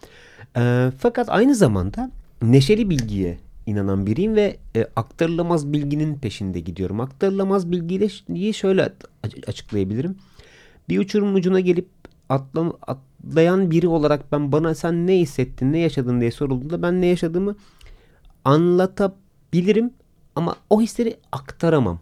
Ee, 0.57 0.91
fakat 0.99 1.29
aynı 1.29 1.55
zamanda 1.55 2.11
neşeli 2.43 2.91
bilgiye 2.91 3.39
inanan 3.67 4.07
biriyim 4.07 4.37
ve 4.37 4.57
e, 4.77 4.87
aktarılamaz 4.97 5.73
bilginin 5.73 6.15
peşinde 6.15 6.61
gidiyorum. 6.61 7.01
Aktarılamaz 7.01 7.71
bilgiyi 7.71 8.55
şöyle 8.55 8.93
açıklayabilirim. 9.47 10.17
Bir 10.89 10.99
uçurumun 10.99 11.35
ucuna 11.35 11.61
gelip 11.61 11.89
atla, 12.29 12.73
atlayan 12.87 13.71
biri 13.71 13.89
olarak 13.89 14.33
ben 14.33 14.53
bana 14.53 14.75
sen 14.75 15.07
ne 15.07 15.19
hissettin, 15.19 15.73
ne 15.73 15.79
yaşadın 15.79 16.21
diye 16.21 16.31
sorulduğunda 16.31 16.83
ben 16.83 17.01
ne 17.01 17.07
yaşadığımı 17.07 17.57
anlatabilirim 18.45 19.91
ama 20.37 20.57
o 20.71 20.81
hisleri 20.81 21.17
aktaramam. 21.33 22.01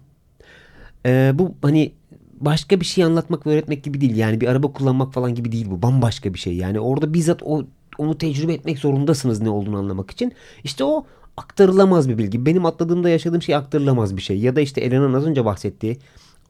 Ee, 1.06 1.32
bu 1.34 1.54
hani 1.62 1.92
başka 2.40 2.80
bir 2.80 2.84
şey 2.84 3.04
anlatmak 3.04 3.46
ve 3.46 3.50
öğretmek 3.50 3.84
gibi 3.84 4.00
değil. 4.00 4.16
Yani 4.16 4.40
bir 4.40 4.48
araba 4.48 4.72
kullanmak 4.72 5.14
falan 5.14 5.34
gibi 5.34 5.52
değil 5.52 5.70
bu. 5.70 5.82
Bambaşka 5.82 6.34
bir 6.34 6.38
şey. 6.38 6.56
Yani 6.56 6.80
orada 6.80 7.14
bizzat 7.14 7.42
o 7.42 7.64
onu 7.98 8.18
tecrübe 8.18 8.52
etmek 8.52 8.78
zorundasınız 8.78 9.40
ne 9.40 9.50
olduğunu 9.50 9.78
anlamak 9.78 10.10
için. 10.10 10.32
İşte 10.64 10.84
o 10.84 11.06
aktarılamaz 11.38 12.08
bir 12.08 12.18
bilgi. 12.18 12.46
Benim 12.46 12.66
atladığımda 12.66 13.08
yaşadığım 13.08 13.42
şey 13.42 13.54
aktarılamaz 13.54 14.16
bir 14.16 14.22
şey. 14.22 14.38
Ya 14.38 14.56
da 14.56 14.60
işte 14.60 14.80
Elena'nın 14.80 15.14
az 15.14 15.26
önce 15.26 15.44
bahsettiği 15.44 15.98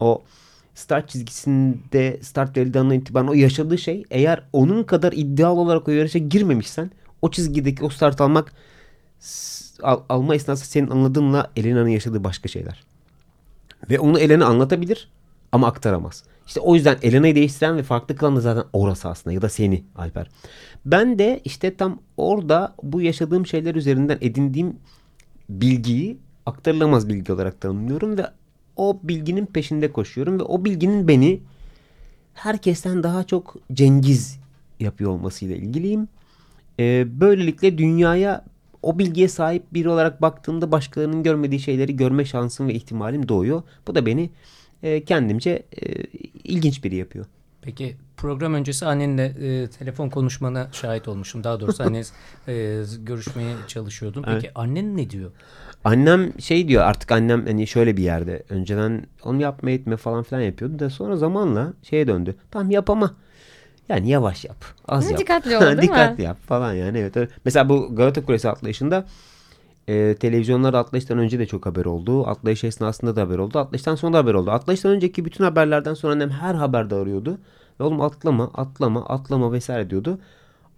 o 0.01 0.23
start 0.75 1.09
çizgisinde 1.09 2.19
start 2.23 2.57
verildiğinden 2.57 2.95
itibaren 2.95 3.27
o 3.27 3.35
yaşadığı 3.35 3.79
şey 3.79 4.05
eğer 4.11 4.43
onun 4.53 4.83
kadar 4.83 5.13
iddialı 5.13 5.61
olarak 5.61 5.89
o 5.89 5.91
yarışa 5.91 6.19
girmemişsen 6.19 6.91
o 7.23 7.31
çizgideki 7.31 7.85
o 7.85 7.89
start 7.89 8.21
almak 8.21 8.53
al, 9.83 10.01
alma 10.09 10.35
esnası 10.35 10.67
senin 10.67 10.91
anladığınla 10.91 11.51
Elena'nın 11.57 11.89
yaşadığı 11.89 12.25
başka 12.25 12.49
şeyler. 12.49 12.85
Ve 13.91 13.99
onu 13.99 14.19
Elena 14.19 14.47
anlatabilir 14.47 15.09
ama 15.53 15.67
aktaramaz. 15.67 16.25
İşte 16.49 16.61
o 16.61 16.75
yüzden 16.75 16.97
Elena'yı 17.03 17.35
değiştiren 17.35 17.77
ve 17.77 17.83
farklı 17.83 18.17
kılan 18.17 18.37
da 18.37 18.41
zaten 18.41 18.65
orası 18.73 19.09
aslında 19.09 19.35
ya 19.35 19.43
da 19.43 19.49
seni 19.49 19.85
Alper. 19.97 20.31
Ben 20.87 21.19
de 21.19 21.41
işte 21.45 21.75
tam 21.75 21.99
orada 22.17 22.75
bu 22.83 23.03
yaşadığım 23.03 23.47
şeyler 23.47 23.75
üzerinden 23.75 24.19
edindiğim 24.21 24.77
bilgiyi 25.49 26.19
aktarılamaz 26.47 27.09
bilgi 27.09 27.33
olarak 27.33 27.61
tanımlıyorum 27.61 28.19
ve 28.19 28.27
o 28.77 29.01
bilginin 29.03 29.47
peşinde 29.47 29.93
koşuyorum 29.93 30.39
ve 30.39 30.43
o 30.43 30.65
bilginin 30.65 31.09
beni 31.09 31.41
herkesten 32.35 33.03
daha 33.03 33.25
çok 33.25 33.57
Cengiz 33.73 34.39
yapıyor 34.81 35.11
olmasıyla 35.11 35.57
ilgiliyim. 35.57 36.09
Ee, 36.81 37.07
böylelikle 37.21 37.79
dünyaya 37.79 38.45
o 38.83 38.99
bilgiye 38.99 39.29
sahip 39.29 39.75
biri 39.75 39.89
olarak 39.89 40.23
baktığımda 40.23 40.73
başkalarının 40.73 41.23
görmediği 41.23 41.61
şeyleri 41.61 41.97
görme 41.97 42.25
şansım 42.25 42.69
ve 42.69 42.75
ihtimalim 42.75 43.29
doğuyor. 43.29 43.63
Bu 43.87 43.95
da 43.95 44.07
beni 44.07 44.31
e, 44.83 45.05
kendimce 45.05 45.63
e, 45.73 46.03
ilginç 46.45 46.85
biri 46.85 46.97
yapıyor. 46.97 47.27
Peki 47.63 47.97
program 48.17 48.55
öncesi 48.55 48.87
annenle 48.87 49.25
e, 49.25 49.67
telefon 49.67 50.09
konuşmana 50.09 50.69
şahit 50.73 51.09
olmuşum. 51.09 51.45
Daha 51.45 51.61
doğrusu 51.61 51.83
anne 51.83 51.99
e, 52.49 52.85
görüşmeye 52.99 53.55
çalışıyordum. 53.67 54.23
Peki 54.23 54.47
evet. 54.47 54.53
annen 54.55 54.97
ne 54.97 55.11
diyor? 55.11 55.31
Annem 55.85 56.41
şey 56.41 56.69
diyor 56.69 56.83
artık 56.83 57.13
annem 57.13 57.47
hani 57.47 57.67
şöyle 57.67 57.97
bir 57.97 58.03
yerde 58.03 58.43
önceden 58.49 59.07
onu 59.25 59.43
yapma 59.43 59.71
etme 59.71 59.97
falan 59.97 60.23
filan 60.23 60.41
yapıyordu 60.41 60.79
da 60.79 60.91
sonra 60.91 61.17
zamanla 61.17 61.73
şeye 61.83 62.07
döndü. 62.07 62.37
Tamam 62.51 62.71
yap 62.71 62.91
ama 62.91 63.15
yani 63.89 64.09
yavaş 64.09 64.45
yap. 64.45 64.65
Az 64.89 65.05
ne 65.05 65.11
yap. 65.11 65.21
Dikkatli 65.21 65.57
ol 65.57 65.61
değil 65.67 65.83
dikkatli 65.83 66.23
mi? 66.23 66.25
yap 66.25 66.39
falan 66.47 66.73
yani. 66.73 66.99
Evet. 66.99 67.31
Mesela 67.45 67.69
bu 67.69 67.97
Galata 67.97 68.25
Kulesi 68.25 68.49
atlayışında 68.49 69.07
e, 69.89 70.15
televizyonlarda 70.15 70.79
atlayıştan 70.79 71.19
önce 71.19 71.39
de 71.39 71.47
çok 71.47 71.67
haber 71.67 71.85
oldu. 71.85 72.27
Atlayış 72.27 72.65
esnasında 72.65 73.17
da 73.17 73.21
haber 73.23 73.39
oldu. 73.39 73.59
Atlayıştan 73.59 73.95
sonra 73.95 74.13
da 74.13 74.19
haber 74.19 74.35
oldu. 74.35 74.51
Atlayıştan 74.51 74.93
önceki 74.93 75.25
bütün 75.25 75.45
haberlerden 75.45 75.95
sonra 75.95 76.13
annem 76.13 76.31
her 76.31 76.55
haberde 76.55 76.95
arıyordu. 76.95 77.39
Ve 77.81 77.85
oğlum 77.85 78.01
atlama, 78.01 78.51
atlama, 78.55 79.07
atlama 79.07 79.53
vesaire 79.53 79.91
diyordu. 79.91 80.19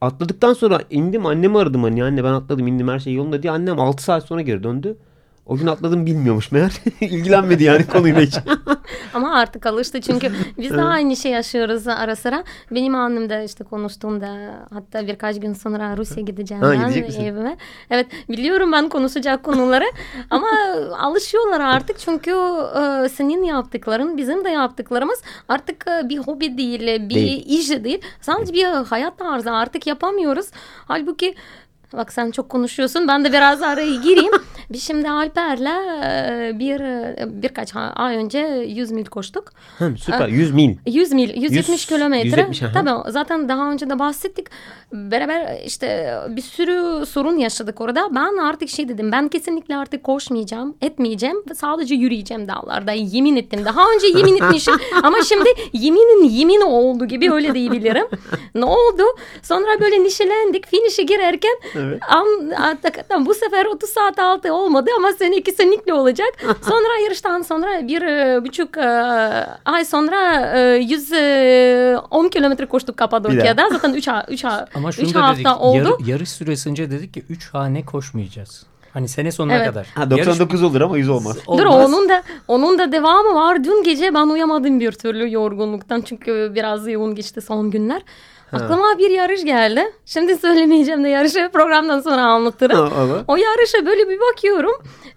Atladıktan 0.00 0.52
sonra 0.52 0.80
indim 0.90 1.26
annemi 1.26 1.58
aradım 1.58 1.82
hani 1.82 2.04
anne 2.04 2.24
ben 2.24 2.32
atladım 2.32 2.66
indim 2.66 2.88
her 2.88 2.98
şey 2.98 3.14
yolunda 3.14 3.42
diye 3.42 3.52
annem 3.52 3.80
6 3.80 4.02
saat 4.04 4.24
sonra 4.24 4.42
geri 4.42 4.62
döndü. 4.62 4.96
O 5.46 5.56
gün 5.56 5.66
atladım 5.66 6.06
bilmiyormuş 6.06 6.52
meğer. 6.52 6.72
İlgilenmedi 7.00 7.64
yani 7.64 7.86
konuyla 7.86 8.20
hiç. 8.20 8.34
Ama 9.14 9.34
artık 9.34 9.66
alıştı 9.66 10.00
çünkü 10.00 10.32
biz 10.58 10.70
de 10.70 10.82
aynı 10.82 11.16
şey 11.16 11.32
yaşıyoruz 11.32 11.88
ara 11.88 12.16
sıra. 12.16 12.44
Benim 12.70 12.94
annem 12.94 13.30
de 13.30 13.44
işte 13.44 13.64
konuştuğumda 13.64 14.28
hatta 14.72 15.06
birkaç 15.06 15.40
gün 15.40 15.52
sonra 15.52 15.96
Rusya 15.96 16.22
gideceğim 16.22 16.62
Ha, 16.62 16.72
ben 16.72 17.22
evime. 17.24 17.56
Evet 17.90 18.06
biliyorum 18.28 18.72
ben 18.72 18.88
konuşacak 18.88 19.42
konuları 19.42 19.84
ama 20.30 20.48
alışıyorlar 20.98 21.60
artık 21.60 21.98
çünkü 21.98 22.30
e, 22.30 23.08
senin 23.08 23.44
yaptıkların 23.44 24.16
bizim 24.16 24.44
de 24.44 24.48
yaptıklarımız 24.48 25.22
artık 25.48 25.84
e, 25.88 26.08
bir 26.08 26.18
hobi 26.18 26.58
değil, 26.58 26.80
bir 26.80 27.14
Değil. 27.14 27.44
iş 27.46 27.70
değil. 27.70 28.00
Sadece 28.20 28.52
bir 28.52 28.64
hayat 28.64 29.18
tarzı 29.18 29.50
artık 29.50 29.86
yapamıyoruz. 29.86 30.46
Halbuki 30.88 31.34
Bak 31.92 32.12
sen 32.12 32.30
çok 32.30 32.48
konuşuyorsun. 32.48 33.08
Ben 33.08 33.24
de 33.24 33.32
biraz 33.32 33.62
araya 33.62 33.94
gireyim. 33.94 34.32
Biz 34.70 34.86
şimdi 34.86 35.10
Alper'le 35.10 35.76
e, 36.04 36.58
bir 36.58 36.80
e, 36.80 37.42
birkaç 37.42 37.70
ay 37.76 38.16
önce 38.16 38.38
100 38.68 38.90
mil 38.90 39.04
koştuk. 39.04 39.44
Hı, 39.78 39.94
süper 39.98 40.28
100 40.28 40.54
mil. 40.54 40.76
100 40.86 41.12
mil, 41.12 41.42
170 41.42 41.68
100, 41.68 41.86
kilometre. 41.86 42.26
170, 42.26 42.62
aha. 42.62 42.72
Tabii 42.72 43.12
zaten 43.12 43.48
daha 43.48 43.72
önce 43.72 43.90
de 43.90 43.98
bahsettik. 43.98 44.46
Beraber 44.92 45.60
işte 45.66 46.18
bir 46.28 46.42
sürü 46.42 47.06
sorun 47.06 47.36
yaşadık 47.38 47.80
orada. 47.80 48.14
Ben 48.14 48.36
artık 48.36 48.68
şey 48.68 48.88
dedim. 48.88 49.12
Ben 49.12 49.28
kesinlikle 49.28 49.76
artık 49.76 50.04
koşmayacağım, 50.04 50.76
etmeyeceğim. 50.80 51.36
Sadece 51.54 51.94
yürüyeceğim 51.94 52.48
dağlarda. 52.48 52.92
Yemin 52.92 53.36
ettim. 53.36 53.64
Daha 53.64 53.80
önce 53.94 54.06
yemin 54.18 54.36
etmişim. 54.36 54.74
Ama 55.02 55.16
şimdi 55.22 55.48
yeminin 55.72 56.28
yemini 56.28 56.64
oldu 56.64 57.06
gibi 57.06 57.32
öyle 57.32 57.54
diyebilirim. 57.54 58.06
ne 58.54 58.64
oldu? 58.64 59.02
Sonra 59.42 59.80
böyle 59.80 60.04
nişelendik. 60.04 60.66
Finish'e 60.66 61.02
girerken 61.02 61.56
Evet. 61.88 62.02
Hakikaten 62.56 63.26
bu 63.26 63.34
sefer 63.34 63.66
30 63.66 63.90
saat 63.90 64.18
altı 64.18 64.52
olmadı 64.54 64.90
ama 64.96 65.12
seninki 65.12 65.42
kesinlikle 65.42 65.92
olacak. 65.94 66.28
Sonra 66.68 66.98
yarıştan 67.04 67.42
sonra 67.42 67.88
bir 67.88 68.02
e, 68.02 68.44
buçuk 68.44 68.76
e, 68.78 68.80
ay 69.64 69.84
sonra 69.84 70.50
e, 70.58 70.60
110 70.76 72.28
kilometre 72.28 72.66
koştuk 72.66 72.96
Kapadokya'da. 72.96 73.68
Zaten 73.72 73.94
3 73.94 74.08
üç, 74.28 74.44
Ama 74.74 74.88
üç 74.88 74.98
da 74.98 75.02
dedik 75.04 75.16
hafta 75.16 75.58
oldu. 75.58 75.76
yarı- 75.78 76.10
yarış 76.10 76.28
süresince 76.30 76.90
dedik 76.90 77.14
ki 77.14 77.24
3 77.28 77.54
hane 77.54 77.84
koşmayacağız. 77.84 78.66
Hani 78.92 79.08
sene 79.08 79.32
sonuna 79.32 79.54
Evet. 79.54 79.66
kadar. 79.68 79.86
Ha, 79.94 80.10
99 80.10 80.62
olur 80.62 80.80
ama 80.80 80.96
100 80.98 81.08
olmaz. 81.08 81.36
Yarış- 81.48 81.58
Dur 81.58 81.66
olmaz. 81.66 81.92
onun 81.94 82.08
da 82.08 82.22
onun 82.48 82.78
da 82.78 82.92
devamı 82.92 83.34
var. 83.34 83.64
Dün 83.64 83.82
gece 83.82 84.14
ben 84.14 84.26
uyamadım 84.26 84.80
bir 84.80 84.92
türlü 84.92 85.32
yorgunluktan 85.32 86.00
çünkü 86.00 86.52
biraz 86.54 86.88
yoğun 86.88 87.14
geçti 87.14 87.40
son 87.40 87.70
günler. 87.70 88.02
Aklıma 88.52 88.98
bir 88.98 89.10
yarış 89.10 89.44
geldi. 89.44 89.82
Şimdi 90.06 90.36
söylemeyeceğim 90.36 91.04
de 91.04 91.08
yarışı 91.08 91.50
programdan 91.52 92.00
sonra 92.00 92.22
anlatırım. 92.22 92.90
Ha, 92.90 93.24
o 93.28 93.36
yarışa 93.36 93.86
böyle 93.86 94.08
bir 94.08 94.18
bakıyorum. 94.20 94.72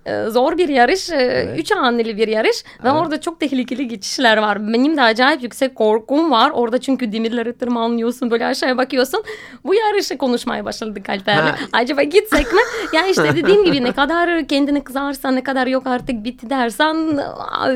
Ee, 0.06 0.26
zor 0.30 0.58
bir 0.58 0.70
yarış. 0.70 1.10
Ee, 1.10 1.56
Üç 1.58 1.72
haneli 1.72 2.18
bir 2.18 2.28
yarış. 2.28 2.64
Ve 2.84 2.92
orada 2.92 3.22
çok 3.22 3.40
tehlikeli 3.40 3.88
geçişler 3.88 4.38
var. 4.38 4.74
Benim 4.74 4.98
de 4.98 5.02
acayip 5.02 5.44
yüksek 5.44 5.76
korkum 5.76 6.32
var. 6.32 6.52
Orada 6.54 6.82
çünkü 6.82 7.12
demirleri 7.12 7.58
tırmanlıyorsun. 7.58 8.32
Böyle 8.32 8.46
aşağıya 8.46 8.78
bakıyorsun. 8.78 9.24
Bu 9.66 9.76
yarışı 9.76 10.18
konuşmaya 10.18 10.66
başladık 10.66 11.10
Alper'le. 11.10 11.56
Acaba 11.74 12.04
gitsek 12.04 12.54
mi? 12.54 12.62
Ya 12.94 13.08
işte 13.08 13.24
dediğim 13.36 13.64
gibi 13.66 13.84
ne 13.84 13.92
kadar 13.92 14.48
kendini 14.48 14.84
kızarsan 14.84 15.36
ne 15.36 15.44
kadar 15.44 15.68
yok 15.68 15.88
artık 15.88 16.24
bitti 16.24 16.50
dersen 16.50 17.20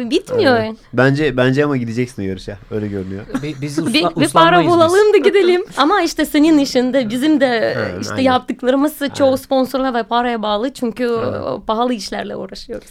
bitmiyor. 0.10 0.58
Evet. 0.58 0.76
Bence 0.94 1.38
bence 1.38 1.66
ama 1.66 1.78
gideceksin 1.78 2.22
o 2.24 2.26
yarışa. 2.26 2.58
Öyle 2.72 2.88
görünüyor. 2.88 3.22
Bi- 3.44 3.56
Biz 3.62 3.80
usla, 3.80 3.94
Bir, 3.94 4.22
bir 4.22 4.30
para 4.30 4.60
biz. 4.62 4.68
bulalım 4.68 5.14
da 5.14 5.18
gidelim. 5.18 5.47
Ama 5.78 6.02
işte 6.02 6.26
senin 6.26 6.58
işinde 6.58 7.10
bizim 7.10 7.40
de 7.42 7.74
Ha, 7.74 8.00
işte 8.02 8.14
aynen. 8.14 8.24
yaptıklarımız 8.24 9.00
çoğu 9.14 9.38
sponsorla 9.38 9.94
ve 9.94 10.04
paraya 10.04 10.42
bağlı. 10.42 10.74
Çünkü 10.74 11.22
pahalı 11.68 11.94
işlerle 11.94 12.36
uğraşıyoruz. 12.36 12.90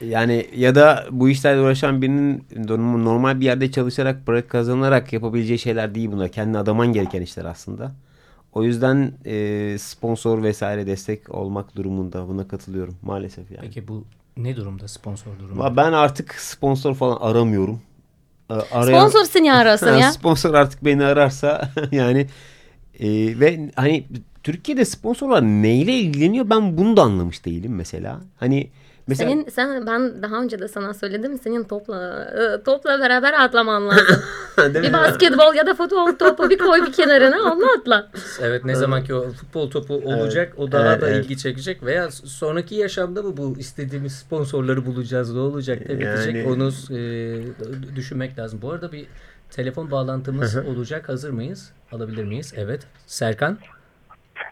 Yani 0.00 0.46
ya 0.56 0.74
da 0.74 1.04
bu 1.10 1.28
işlerle 1.28 1.60
uğraşan 1.60 2.02
birinin 2.02 2.44
norm- 2.54 3.04
normal 3.04 3.40
bir 3.40 3.44
yerde 3.44 3.70
çalışarak 3.70 4.26
para 4.26 4.48
kazanarak 4.48 5.12
yapabileceği 5.12 5.58
şeyler 5.58 5.94
değil 5.94 6.12
bunlar. 6.12 6.28
Kendine 6.28 6.58
adaman 6.58 6.92
gereken 6.92 7.22
işler 7.22 7.44
aslında. 7.44 7.92
O 8.52 8.62
yüzden 8.62 9.12
e, 9.24 9.76
sponsor 9.78 10.42
vesaire 10.42 10.86
destek 10.86 11.34
olmak 11.34 11.76
durumunda 11.76 12.28
buna 12.28 12.48
katılıyorum 12.48 12.96
maalesef 13.02 13.50
yani. 13.50 13.60
Peki 13.60 13.88
bu 13.88 14.04
ne 14.36 14.56
durumda 14.56 14.88
sponsor 14.88 15.38
durumu? 15.38 15.76
Ben 15.76 15.92
artık 15.92 16.34
sponsor 16.34 16.94
falan 16.94 17.16
aramıyorum. 17.20 17.80
Arayan, 18.50 19.08
Sponsor 19.08 19.24
seni 19.24 19.52
arasın 19.52 19.96
ya. 19.96 20.12
Sponsor 20.12 20.54
artık 20.54 20.84
beni 20.84 21.04
ararsa 21.04 21.70
yani 21.92 22.26
e, 23.00 23.08
ve 23.40 23.70
hani 23.76 24.06
Türkiye'de 24.42 24.84
sponsorlar 24.84 25.42
neyle 25.42 25.92
ilgileniyor 25.92 26.50
ben 26.50 26.78
bunu 26.78 26.96
da 26.96 27.02
anlamış 27.02 27.44
değilim 27.44 27.74
mesela. 27.74 28.20
Hani 28.36 28.70
mesela 29.06 29.30
Senin 29.30 29.48
sen 29.48 29.86
ben 29.86 30.22
daha 30.22 30.42
önce 30.42 30.58
de 30.58 30.68
sana 30.68 30.94
söyledim 30.94 31.38
senin 31.38 31.64
topla 31.64 32.24
e, 32.24 32.62
topla 32.62 33.00
beraber 33.00 33.32
atlaman 33.44 33.88
lazım. 33.88 34.22
Bir 34.74 34.92
basketbol 34.92 35.54
ya 35.54 35.66
da 35.66 35.74
futbol 35.74 36.12
topu 36.12 36.50
bir 36.50 36.58
koy 36.58 36.86
bir 36.86 36.92
kenarına 36.92 37.52
onunla 37.52 37.66
atla. 37.78 38.08
Evet 38.40 38.64
ne 38.64 38.74
zaman 38.74 39.04
ki 39.04 39.14
o 39.14 39.30
futbol 39.32 39.70
topu 39.70 39.94
olacak 39.94 40.52
o 40.56 40.72
daha 40.72 40.92
Evet, 40.92 41.02
da 41.02 41.08
evet. 41.10 41.24
ilgi 41.24 41.36
çekecek 41.38 41.82
veya 41.82 42.10
sonraki 42.10 42.74
yaşamda 42.74 43.22
mı 43.22 43.36
bu 43.36 43.54
istediğimiz 43.58 44.12
sponsorları 44.12 44.86
bulacağız 44.86 45.32
ne 45.34 45.38
olacak 45.40 45.88
da 45.88 45.98
bitecek 45.98 46.34
Yani- 46.36 46.48
onu 46.48 46.70
e, 46.98 47.96
düşünmek 47.96 48.38
lazım. 48.38 48.58
Bu 48.62 48.72
arada 48.72 48.92
bir 48.92 49.06
telefon 49.50 49.90
bağlantımız 49.90 50.56
olacak 50.56 51.08
hazır 51.08 51.30
mıyız? 51.30 51.70
Alabilir 51.92 52.24
miyiz? 52.24 52.52
Evet. 52.56 52.82
Serkan. 53.06 53.58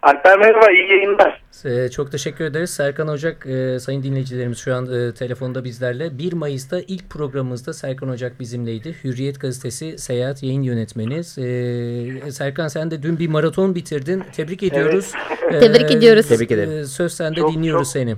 Alper 0.05 0.39
merhaba, 0.39 0.71
iyi 0.71 0.91
yayınlar. 0.91 1.43
e, 1.65 1.91
çok 1.91 2.13
teşekkür 2.13 2.45
ederiz. 2.45 2.71
Serkan 2.71 3.09
Ocak 3.09 3.47
e, 3.47 3.79
sayın 3.79 4.03
dinleyicilerimiz 4.03 4.59
şu 4.59 4.75
an 4.75 4.87
e, 5.09 5.15
telefonda 5.15 5.65
bizlerle. 5.65 6.19
1 6.19 6.33
Mayıs'ta 6.33 6.81
ilk 6.87 7.11
programımızda 7.11 7.73
Serkan 7.73 8.09
Ocak 8.09 8.41
bizimleydi. 8.41 8.95
Hürriyet 9.05 9.41
Gazetesi 9.41 9.99
Seyahat 9.99 10.43
Yayın 10.43 10.63
Yönetmeni. 10.63 11.15
E, 11.19 12.31
Serkan 12.31 12.69
sen 12.69 12.91
de 12.91 13.03
dün 13.03 13.19
bir 13.19 13.29
maraton 13.29 13.75
bitirdin. 13.75 14.23
Tebrik 14.37 14.63
ediyoruz. 14.63 15.13
Tebrik 15.51 15.91
ediyoruz. 15.91 16.29
Tebrik 16.29 16.51
ederim. 16.51 16.71
e, 16.73 16.85
söz 16.85 17.13
sende 17.13 17.41
Çok, 17.41 17.53
dinliyoruz 17.55 17.87
çok- 17.89 17.93
seni. 17.93 18.15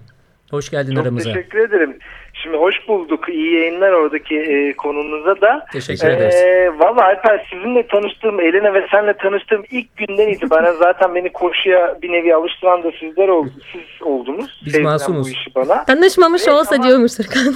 Hoş 0.51 0.71
geldin 0.71 0.95
Çok 0.95 1.03
aramıza. 1.05 1.33
teşekkür 1.33 1.59
ederim. 1.59 1.99
Şimdi 2.47 2.59
hoş 2.59 2.89
bulduk. 2.89 3.29
İyi 3.29 3.55
yayınlar 3.55 3.93
oradaki 3.93 4.37
e, 4.41 4.73
konunuza 4.73 5.41
da. 5.41 5.67
Teşekkür 5.73 6.09
ederiz. 6.09 6.35
Ee, 6.35 6.71
Valla 6.79 7.05
Alper 7.05 7.47
sizinle 7.51 7.87
tanıştığım, 7.87 8.41
Elena 8.41 8.75
ve 8.75 8.87
senle 8.91 9.13
tanıştığım 9.13 9.65
ilk 9.71 9.97
günden 9.97 10.29
itibaren 10.29 10.73
zaten 10.79 11.15
beni 11.15 11.33
koşuya 11.33 11.99
bir 12.03 12.13
nevi 12.13 12.35
alıştıran 12.35 12.83
da 12.85 12.91
sizler 13.01 13.29
oldu, 13.29 13.51
siz 13.73 14.03
oldunuz. 14.07 14.61
Biz 14.67 14.73
Sevdiren 14.73 14.93
masumuz. 14.93 15.27
Bu 15.27 15.31
işi 15.31 15.55
bana. 15.55 15.85
Tanışmamış 15.85 16.43
Evet, 16.49 16.55
olsa 16.59 16.75
ama- 16.75 16.85
diyormuş 16.85 17.13
Serkan. 17.13 17.55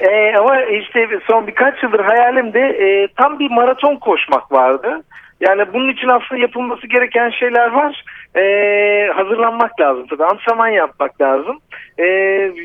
Ee, 0.00 0.34
ama 0.38 0.62
işte 0.62 1.08
son 1.26 1.46
birkaç 1.46 1.82
yıldır 1.82 2.00
hayalimde 2.00 2.60
e, 2.60 3.08
tam 3.16 3.38
bir 3.38 3.50
maraton 3.50 3.96
koşmak 3.96 4.52
vardı. 4.52 5.02
Yani 5.40 5.62
bunun 5.74 5.92
için 5.92 6.08
aslında 6.08 6.40
yapılması 6.40 6.86
gereken 6.86 7.30
şeyler 7.30 7.70
var. 7.72 8.04
Ee, 8.36 9.08
hazırlanmak 9.14 9.80
lazım 9.80 10.06
tabii. 10.10 10.24
Antrenman 10.24 10.68
yapmak 10.68 11.20
lazım. 11.20 11.58
Ee, 11.98 12.04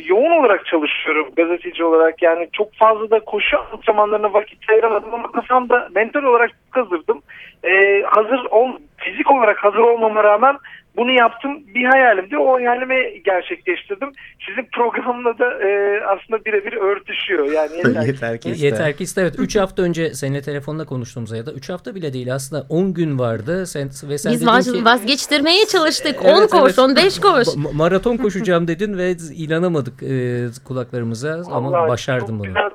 yoğun 0.05 0.31
olarak 0.31 0.65
çalışıyorum 0.65 1.27
gazeteci 1.35 1.83
olarak. 1.83 2.21
Yani 2.21 2.49
çok 2.53 2.73
fazla 2.73 3.11
da 3.11 3.19
koşu 3.19 3.57
antrenmanlarına 3.59 4.33
vakit 4.33 4.69
ayıramadım 4.69 5.13
ama 5.13 5.31
kafamda 5.31 5.89
mental 5.95 6.23
olarak 6.23 6.51
hazırdım. 6.71 7.21
Ee, 7.63 8.03
hazır 8.05 8.45
ol, 8.51 8.71
fizik 8.97 9.31
olarak 9.31 9.63
hazır 9.63 9.77
olmama 9.77 10.23
rağmen 10.23 10.57
bunu 10.97 11.11
yaptım. 11.11 11.51
Bir 11.75 11.85
hayalimdi. 11.85 12.37
O 12.37 12.53
hayalimi 12.55 13.23
gerçekleştirdim. 13.23 14.09
Sizin 14.47 14.69
programla 14.71 15.39
da 15.39 15.63
e, 15.67 15.99
aslında 16.05 16.45
birebir 16.45 16.73
örtüşüyor. 16.73 17.51
Yani 17.51 17.77
yeter. 17.77 18.01
Yeter 18.07 18.41
ki 18.41 18.49
iste. 18.49 18.65
Yeter 18.65 18.97
ki 18.97 19.03
iste. 19.03 19.21
Evet 19.21 19.35
3 19.37 19.55
hafta 19.55 19.81
önce 19.83 20.13
seninle 20.13 20.41
telefonla 20.41 20.85
konuştuğumuzda 20.85 21.37
ya 21.37 21.45
da 21.45 21.53
3 21.53 21.69
hafta 21.69 21.95
bile 21.95 22.13
değil 22.13 22.33
aslında 22.33 22.65
10 22.69 22.93
gün 22.93 23.19
vardı. 23.19 23.65
Sen, 23.67 23.89
ve 24.09 24.17
sen 24.17 24.31
Biz 24.33 24.41
dedin 24.41 24.51
vaz- 24.51 24.71
ki, 24.73 24.85
vazgeçtirmeye 24.85 25.65
çalıştık. 25.65 26.15
Evet, 26.23 26.37
10 26.37 26.47
koş, 26.47 26.61
evet. 26.69 26.79
15 26.79 27.19
koş. 27.19 27.47
Ma- 27.47 27.73
maraton 27.75 28.17
koşacağım 28.17 28.67
dedin 28.67 28.97
ve 28.97 29.11
inanamadık 29.35 30.03
e, 30.03 30.45
kulaklarımıza 30.67 31.41
ama 31.51 31.71
Vallahi 31.71 31.89
başardın 31.89 32.19
çok 32.27 32.29
bunu. 32.39 32.43
güzel 32.47 32.69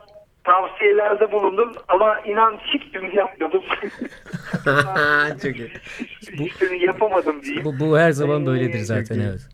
tavsiyelerde 0.47 1.33
bulundum 1.33 1.73
ama 1.89 2.21
inan 2.21 2.57
hiçbirini 2.57 3.17
yapmadım. 3.17 3.63
Çok 5.43 5.57
iyi. 5.57 5.71
hiçbirini 6.33 6.85
yapamadım 6.85 7.43
diyeyim. 7.43 7.65
Bu, 7.65 7.81
bu 7.81 7.99
her 7.99 8.11
zaman 8.11 8.47
böyledir 8.47 8.79
Ee, 8.79 8.85
zaten 8.85 9.21
evet. 9.21 9.49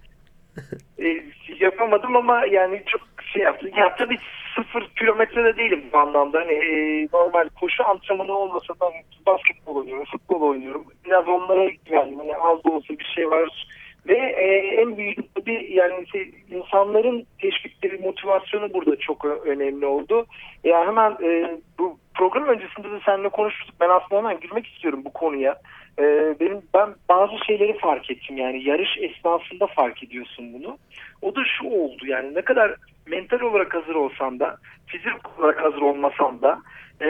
E, 0.99 1.23
yapamadım 1.65 2.17
ama 2.17 2.47
yani 2.47 2.83
çok 2.87 3.01
şey 3.33 3.43
yaptım. 3.43 3.71
Ya 3.77 3.97
tabii 3.97 4.17
sıfır 4.57 4.89
kilometrede 4.99 5.57
değilim 5.57 5.85
bu 5.93 5.99
anlamda. 5.99 6.41
Hani 6.41 6.53
e, 6.53 7.09
normal 7.13 7.49
koşu 7.61 7.89
antrenmanı 7.89 8.33
olmasa 8.33 8.75
da 8.75 8.93
basketbol 9.27 9.77
oynuyorum, 9.77 10.05
futbol 10.05 10.41
oynuyorum. 10.41 10.85
Biraz 11.05 11.29
onlara 11.29 11.69
güvendim. 11.87 12.19
Hani 12.19 12.37
az 12.37 12.65
da 12.65 12.71
olsa 12.71 12.95
bir 12.99 13.13
şey 13.15 13.31
var. 13.31 13.67
Ve 14.09 14.17
e, 14.17 14.47
en 14.81 14.97
büyük 14.97 15.35
tabii 15.35 15.69
yani 15.73 16.09
şey, 16.09 16.31
insanların 16.51 17.27
teşvikleri, 17.41 17.99
motivasyonu 17.99 18.75
burada 18.75 18.97
çok 18.97 19.25
önemli 19.25 19.87
oldu. 19.87 20.27
Ya 20.65 20.87
hemen 20.87 21.11
e, 21.11 21.59
bu 21.79 21.99
program 22.15 22.49
öncesinde 22.49 22.91
de 22.91 23.01
seninle 23.07 23.29
konuştuk. 23.29 23.75
Ben 23.81 23.89
aslında 23.89 24.17
hemen 24.17 24.41
girmek 24.41 24.67
istiyorum 24.67 25.03
bu 25.05 25.13
konuya. 25.13 25.57
E, 25.99 26.03
benim 26.41 26.63
ben 26.75 26.95
bazı 27.09 27.33
şeyleri 27.47 27.79
fark 27.79 28.11
ettim 28.11 28.37
yani 28.37 28.65
yarış 28.65 28.99
esnasında 28.99 29.67
fark 29.67 30.05
ediyorsun 30.05 30.53
bunu. 30.53 30.79
O 31.23 31.35
da 31.35 31.41
şu 31.45 31.69
oldu 31.69 32.07
yani 32.07 32.35
ne 32.35 32.43
kadar 32.43 32.75
mental 33.07 33.41
olarak 33.41 33.75
hazır 33.75 33.95
olsan 33.95 34.41
da 34.41 34.57
fizik 34.87 35.39
olarak 35.39 35.65
hazır 35.65 35.83
olmasan 35.83 36.43
da 36.43 36.59
e, 37.01 37.09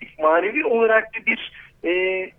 bir 0.00 0.14
manevi 0.22 0.64
olarak 0.64 1.04
da 1.04 1.26
bir 1.26 1.52
e, 1.84 2.30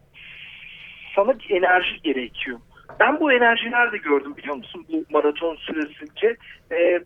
sana 1.15 1.39
bir 1.39 1.50
enerji 1.50 2.01
gerekiyor. 2.01 2.60
Ben 2.99 3.19
bu 3.19 3.31
enerjiyi 3.31 3.71
nerede 3.71 3.97
gördüm 3.97 4.37
biliyor 4.37 4.55
musun 4.55 4.85
bu 4.91 5.03
maraton 5.09 5.55
süresince? 5.55 6.37
E, 6.71 6.99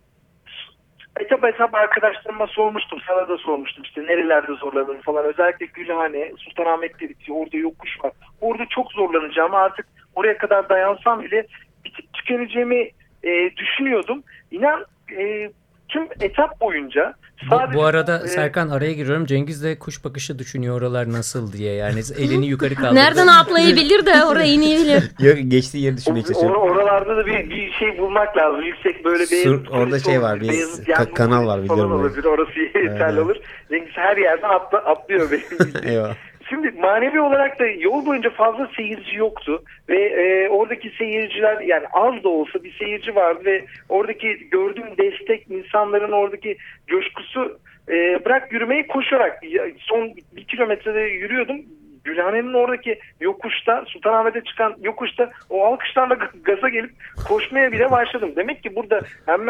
etap 1.19 1.43
etap 1.43 1.75
arkadaşlarıma 1.75 2.47
sormuştum. 2.47 2.99
Sana 3.07 3.29
da 3.29 3.37
sormuştum 3.37 3.83
işte 3.83 4.03
nerelerde 4.03 4.53
zorlanırım 4.53 5.01
falan. 5.01 5.25
Özellikle 5.25 5.65
Gülhane, 5.65 6.31
Sultanahmet 6.37 6.99
dedik 6.99 7.19
ki 7.25 7.33
orada 7.33 7.57
yokuş 7.57 8.03
var. 8.03 8.11
Orada 8.41 8.65
çok 8.69 8.91
zorlanacağım 8.91 9.55
artık 9.55 9.85
oraya 10.15 10.37
kadar 10.37 10.69
dayansam 10.69 11.23
bile 11.23 11.45
bitip 11.85 12.13
tükeneceğimi 12.13 12.89
e, 13.23 13.55
düşünüyordum. 13.55 14.23
İnan 14.51 14.85
e, 15.17 15.51
tüm 15.89 16.07
etap 16.21 16.61
boyunca 16.61 17.13
sadece 17.49 17.77
bu 17.77 17.85
arada 17.85 18.21
e, 18.25 18.27
Serkan 18.27 18.69
araya 18.69 18.93
giriyorum. 18.93 19.25
Cengiz 19.25 19.63
de 19.63 19.79
kuş 19.79 20.03
bakışı 20.05 20.39
düşünüyor 20.39 20.77
oralar 20.81 21.11
nasıl 21.11 21.53
diye. 21.53 21.73
Yani 21.73 21.99
elini 22.19 22.47
yukarı 22.47 22.75
kaldırdı. 22.75 22.95
Nereden 22.95 23.27
atlayabilir 23.27 24.05
de 24.05 24.23
oraya 24.25 24.47
inebilir. 24.53 25.03
Yok, 25.19 25.37
geçtiği 25.47 25.83
yeri 25.83 25.97
düşünmeye 25.97 26.21
or- 26.21 26.27
çalışıyorum. 26.27 26.61
oralarda 26.61 27.17
da 27.17 27.25
bir, 27.25 27.49
bir 27.49 27.71
şey 27.71 27.97
bulmak 27.97 28.37
lazım. 28.37 28.61
Yüksek 28.61 29.05
böyle 29.05 29.23
bir 29.23 29.43
Sur- 29.45 29.69
orada 29.69 29.99
şey 29.99 30.21
var, 30.21 30.41
bir 30.41 30.47
ka- 30.49 31.13
kanal 31.13 31.47
var, 31.47 31.63
biliyorum 31.63 31.91
olabilir. 31.91 32.23
Orası 32.25 32.59
yeterli 32.83 33.19
olur. 33.21 33.35
Cengiz 33.69 33.91
her 33.97 34.17
yerden 34.17 34.49
atla, 34.49 34.77
atlıyor 34.77 35.31
benim. 35.31 35.91
Eyvah. 35.93 36.15
Şimdi 36.49 36.71
manevi 36.71 37.21
olarak 37.21 37.59
da 37.59 37.67
yol 37.67 38.05
boyunca 38.05 38.29
fazla 38.29 38.69
seyirci 38.75 39.15
yoktu 39.15 39.63
ve 39.89 39.97
e, 39.97 40.49
oradaki 40.49 40.89
seyirciler 40.89 41.61
yani 41.61 41.85
az 41.93 42.23
da 42.23 42.29
olsa 42.29 42.63
bir 42.63 42.73
seyirci 42.73 43.15
vardı 43.15 43.45
ve 43.45 43.65
oradaki 43.89 44.49
gördüğüm 44.49 44.97
destek 44.97 45.51
insanların 45.51 46.11
oradaki 46.11 46.57
coşkusu 46.87 47.59
e, 47.89 48.25
bırak 48.25 48.53
yürümeyi 48.53 48.87
koşarak 48.87 49.43
son 49.79 50.13
bir 50.35 50.43
kilometrede 50.43 50.99
yürüyordum. 50.99 51.61
Gülhane'nin 52.03 52.53
oradaki 52.53 52.99
yokuşta 53.21 53.85
Sultanahmet'e 53.87 54.43
çıkan 54.43 54.75
yokuşta 54.81 55.31
o 55.49 55.65
alkışlarla 55.65 56.17
gaza 56.43 56.69
gelip 56.69 56.91
koşmaya 57.27 57.71
bile 57.71 57.91
başladım. 57.91 58.33
Demek 58.35 58.63
ki 58.63 58.75
burada 58.75 59.01
hem 59.25 59.41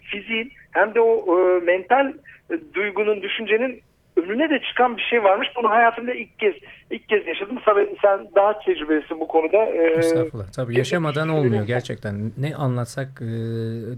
fiziğin 0.00 0.52
hem 0.70 0.94
de 0.94 1.00
o 1.00 1.38
e, 1.38 1.64
mental 1.64 2.12
e, 2.50 2.54
duygunun, 2.74 3.22
düşüncenin 3.22 3.82
önüne 4.18 4.50
de 4.50 4.60
çıkan 4.68 4.96
bir 4.96 5.02
şey 5.02 5.22
varmış. 5.24 5.48
Bunu 5.56 5.70
hayatımda 5.70 6.14
ilk 6.14 6.38
kez 6.38 6.54
ilk 6.90 7.08
kez 7.08 7.26
yaşadım. 7.26 7.58
Tabii 7.64 7.96
sen 8.02 8.28
daha 8.34 8.58
tecrübelisin 8.58 9.20
bu 9.20 9.28
konuda. 9.28 9.56
Ee, 9.56 9.98
Estağfurullah. 9.98 10.52
Tabii 10.52 10.78
yaşamadan 10.78 11.28
olmuyor 11.28 11.64
gerçekten. 11.66 12.32
Ne 12.38 12.56
anlatsak 12.56 13.08
e, 13.22 13.26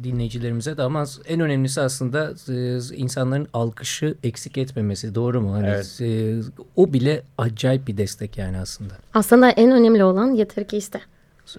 dinleyicilerimize 0.04 0.76
de 0.76 0.82
ama 0.82 1.04
en 1.28 1.40
önemlisi 1.40 1.80
aslında 1.80 2.30
e, 2.48 2.54
insanların 2.96 3.48
alkışı 3.52 4.14
eksik 4.24 4.58
etmemesi. 4.58 5.14
Doğru 5.14 5.40
mu? 5.40 5.52
Hani 5.54 5.66
Evet. 5.68 5.98
e, 6.00 6.34
o 6.76 6.92
bile 6.92 7.22
acayip 7.38 7.88
bir 7.88 7.96
destek 7.96 8.38
yani 8.38 8.58
aslında. 8.58 8.94
Aslında 9.14 9.50
en 9.50 9.70
önemli 9.70 10.04
olan 10.04 10.30
yeter 10.30 10.68
ki 10.68 10.76
iste. 10.76 11.00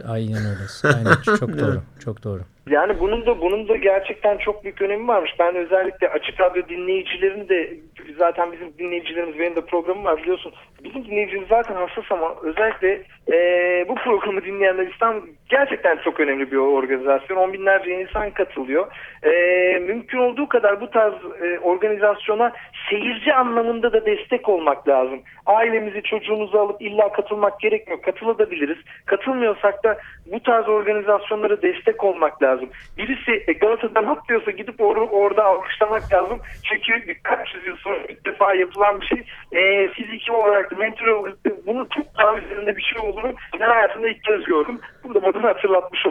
Aynen 0.08 0.38
öyle. 0.46 0.96
Aynen. 0.96 1.38
Çok 1.40 1.50
doğru. 1.60 1.82
Çok 2.00 2.24
doğru. 2.24 2.42
Yani 2.70 3.00
bunun 3.00 3.26
da 3.26 3.42
bunun 3.42 3.68
da 3.68 3.76
gerçekten 3.76 4.38
çok 4.38 4.64
büyük 4.64 4.82
önemi 4.82 5.08
varmış. 5.08 5.32
Ben 5.40 5.56
özellikle 5.56 6.10
açık 6.10 6.42
radyo 6.42 6.64
dinleyicilerin 6.70 7.50
de 7.50 7.74
zaten 8.18 8.52
bizim 8.52 8.74
dinleyicilerimiz 8.80 9.40
benim 9.40 9.56
de 9.56 9.62
programım 9.62 10.06
var 10.06 10.18
biliyorsun. 10.18 10.54
Bizim 10.84 11.06
dinleyicimiz 11.06 11.48
zaten 11.48 11.76
hassas 11.76 12.12
ama 12.12 12.36
özellikle 12.44 13.02
eee, 13.32 13.86
bu 13.90 13.96
programı 13.96 14.44
dinleyenler 14.44 14.88
İslam 14.88 15.22
gerçekten 15.50 15.98
çok 15.98 16.20
önemli 16.20 16.52
bir 16.52 16.58
organizasyon. 16.58 17.38
On 17.38 17.54
binlerce 17.54 18.02
insan 18.02 18.32
katılıyor. 18.32 18.88
Eee, 19.26 19.80
mümkün 19.88 20.18
olduğu 20.18 20.48
kadar 20.48 20.82
bu 20.82 20.90
tarz 20.90 21.14
e, 21.44 21.60
organizasyona 21.60 22.52
seyirci 22.90 23.34
anlamında 23.34 23.94
da 23.94 24.06
destek 24.06 24.50
olmak 24.50 24.88
lazım. 24.88 25.20
Ailemizi 25.46 26.04
çocuğumuzu 26.04 26.58
alıp 26.58 26.82
illa 26.82 27.12
katılmak 27.12 27.60
gerekmiyor. 27.60 28.02
Katılabiliriz. 28.02 28.78
Katılmıyorsak 29.06 29.84
da 29.84 29.98
bu 30.26 30.44
tarz 30.44 30.70
organizasyonlara 30.70 31.62
destek 31.62 32.04
olmak 32.04 32.44
lazım. 32.44 32.51
Birisi 32.98 33.44
e, 33.48 33.54
Galata'dan 33.54 34.06
atlıyorsa 34.06 34.52
gidip 34.52 34.80
or- 34.80 35.10
orada 35.10 35.44
alkışlamak 35.46 36.14
lazım. 36.14 36.40
Çünkü 36.64 37.08
birkaç 37.08 37.56
yüzyıl 37.56 37.78
sonra 37.78 37.98
ilk 38.10 38.26
defa 38.26 38.54
yapılan 38.54 39.02
bir 39.02 39.06
şey. 39.06 39.24
E, 39.52 39.88
fiziki 39.88 40.32
olarak, 40.32 40.78
mental 40.78 41.08
olarak 41.08 41.38
bunun 41.68 41.86
çok 41.86 42.18
daha 42.18 42.38
üzerinde 42.38 42.78
bir 42.78 42.82
şey 42.82 43.10
olduğunu 43.10 43.34
ben 43.60 43.68
hayatımda 43.70 44.08
ilk 44.10 44.24
kez 44.24 44.44
gördüm. 44.44 44.80
Bunu 45.04 45.16
da 45.16 45.22
bana 45.22 45.48
hatırlatmış. 45.48 46.06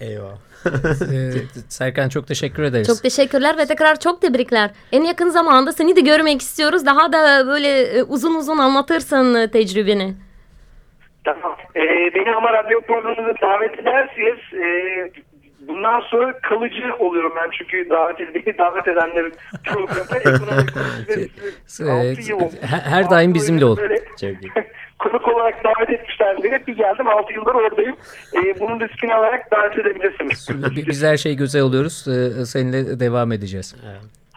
Eyvah. 0.00 0.36
E, 1.12 1.32
Serkan 1.68 2.08
çok 2.08 2.26
teşekkür 2.26 2.62
ederiz. 2.62 2.86
Çok 2.86 3.02
teşekkürler 3.02 3.58
ve 3.58 3.66
tekrar 3.66 4.00
çok 4.00 4.22
tebrikler. 4.22 4.70
En 4.92 5.02
yakın 5.02 5.28
zamanda 5.28 5.72
seni 5.72 5.96
de 5.96 6.00
görmek 6.00 6.40
istiyoruz. 6.40 6.86
Daha 6.86 7.12
da 7.12 7.46
böyle 7.46 7.68
e, 7.82 8.02
uzun 8.02 8.34
uzun 8.34 8.58
anlatırsın 8.58 9.48
tecrübeni. 9.48 10.14
Tamam. 11.42 11.56
Ee, 11.76 12.14
beni 12.14 12.34
ama 12.34 12.52
radyo 12.52 12.80
programına 12.80 13.34
davet 13.42 13.78
ederseniz 13.78 14.38
e, 14.64 14.66
bundan 15.60 16.00
sonra 16.00 16.38
kalıcı 16.40 16.94
oluyorum 16.98 17.32
ben 17.36 17.50
çünkü 17.58 17.90
davet 17.90 18.18
beni 18.34 18.58
davet 18.58 18.88
edenlerin 18.88 19.32
programı 19.64 20.16
ekonomik 20.20 20.70
Ee, 21.80 22.30
yıl 22.30 22.36
oldu. 22.40 22.54
her- 22.84 23.10
daim 23.10 23.34
bizimle 23.34 23.64
ol. 23.64 23.76
Konuk 24.98 25.28
olarak 25.28 25.64
davet 25.64 25.90
etmişlerdi. 25.90 26.50
Hep 26.50 26.68
bir 26.68 26.76
geldim 26.76 27.08
6 27.08 27.32
yıldır 27.32 27.54
oradayım. 27.54 27.96
Ee, 28.34 28.60
bunun 28.60 28.80
riskini 28.80 29.14
alarak 29.14 29.50
davet 29.50 29.78
edebilirsiniz. 29.78 30.48
Bi- 30.76 30.86
Biz 30.86 31.04
her 31.04 31.16
şeyi 31.16 31.36
göze 31.36 31.60
alıyoruz. 31.60 32.08
E, 32.08 32.44
Seninle 32.46 33.00
devam 33.00 33.32
edeceğiz. 33.32 33.76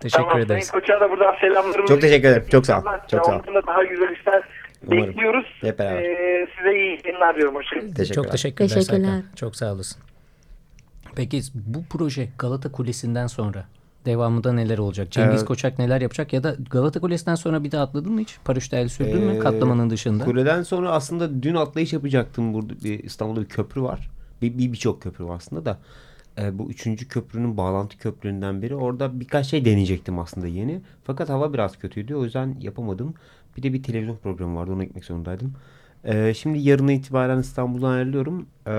Teşekkür 0.02 0.24
tamam, 0.24 0.40
ederiz. 0.42 0.68
Sayın 0.68 0.82
Koç'a 0.86 1.00
da 1.00 1.12
buradan 1.12 1.36
selamlarımı 1.42 1.88
Çok 1.88 2.02
teşekkür 2.02 2.28
ederim. 2.28 2.46
Çok 2.52 2.66
sağ 2.66 2.80
ol. 2.80 2.84
Çok 3.12 3.26
sağ 3.26 3.36
ol. 3.38 3.42
daha 3.68 3.84
güzel 3.84 4.10
işler 4.12 4.44
Umarım. 4.88 5.08
bekliyoruz. 5.08 5.46
Hep 5.62 5.80
beraber. 5.80 6.02
Ee, 6.04 6.48
size 6.58 6.76
iyi 6.76 7.00
yayınlar 7.06 7.36
diyorum. 7.36 7.56
Hoşçakalın. 7.56 7.92
Teşekkürler. 7.92 8.24
Çok 8.24 8.32
teşekkürler, 8.32 8.70
Teşekkürler. 8.70 9.00
Serkan. 9.06 9.24
Çok 9.36 9.56
sağ 9.56 9.74
olasın. 9.74 10.02
Peki 11.16 11.42
bu 11.54 11.84
proje 11.90 12.30
Galata 12.40 12.72
Kulesi'nden 12.72 13.28
sonra 13.28 13.66
Devamında 14.06 14.54
neler 14.54 14.78
olacak? 14.78 15.12
Cengiz 15.12 15.36
Evet. 15.40 15.46
Koçak 15.46 15.80
neler 15.80 16.02
yapacak? 16.02 16.34
Ya 16.34 16.44
da 16.44 16.56
Galata 16.72 17.00
Kulesi'nden 17.00 17.36
sonra 17.36 17.64
bir 17.64 17.72
de 17.72 17.80
atladın 17.80 18.14
mı 18.14 18.20
hiç? 18.22 18.38
Paraşütle 18.46 18.80
el 18.82 18.88
sürdün 18.88 19.22
mü 19.24 19.36
Ee, 19.36 19.40
katlamanın 19.40 19.90
dışında? 19.90 20.26
Kuleden 20.26 20.64
sonra 20.64 20.92
aslında 20.92 21.44
dün 21.44 21.56
atlayış 21.56 21.94
yapacaktım. 21.94 22.54
Burada 22.54 22.74
bir, 22.84 23.04
İstanbul'da 23.04 23.42
bir 23.42 23.46
köprü 23.46 23.82
var. 23.82 24.10
Bir 24.42 24.58
bir- 24.58 24.72
birçok 24.72 25.02
köprü 25.02 25.26
var 25.26 25.36
aslında 25.36 25.66
da. 25.66 25.80
Ee, 26.40 26.60
bu 26.60 26.70
üçüncü 26.70 27.08
köprünün 27.08 27.58
bağlantı 27.58 27.98
köprülerinden 27.98 28.62
biri. 28.62 28.76
Orada 28.76 29.20
birkaç 29.20 29.46
şey 29.48 29.66
deneyecektim 29.66 30.20
aslında 30.20 30.48
yeni. 30.48 30.82
Fakat 31.04 31.30
hava 31.30 31.54
biraz 31.54 31.78
kötüydü. 31.80 32.16
O 32.16 32.24
yüzden 32.24 32.56
yapamadım. 32.60 33.14
Bir 33.58 33.64
de 33.64 33.74
bir 33.74 33.84
televizyon 33.84 34.18
programı 34.18 34.56
vardı. 34.56 34.72
Ona 34.74 34.84
gitmek 34.84 35.06
zorundaydım. 35.06 35.54
Ee, 36.06 36.34
şimdi 36.34 36.60
yarına 36.60 36.92
itibaren 36.92 37.38
İstanbul'dan 37.40 37.90
ayrılıyorum. 37.92 38.46
Ee, 38.68 38.72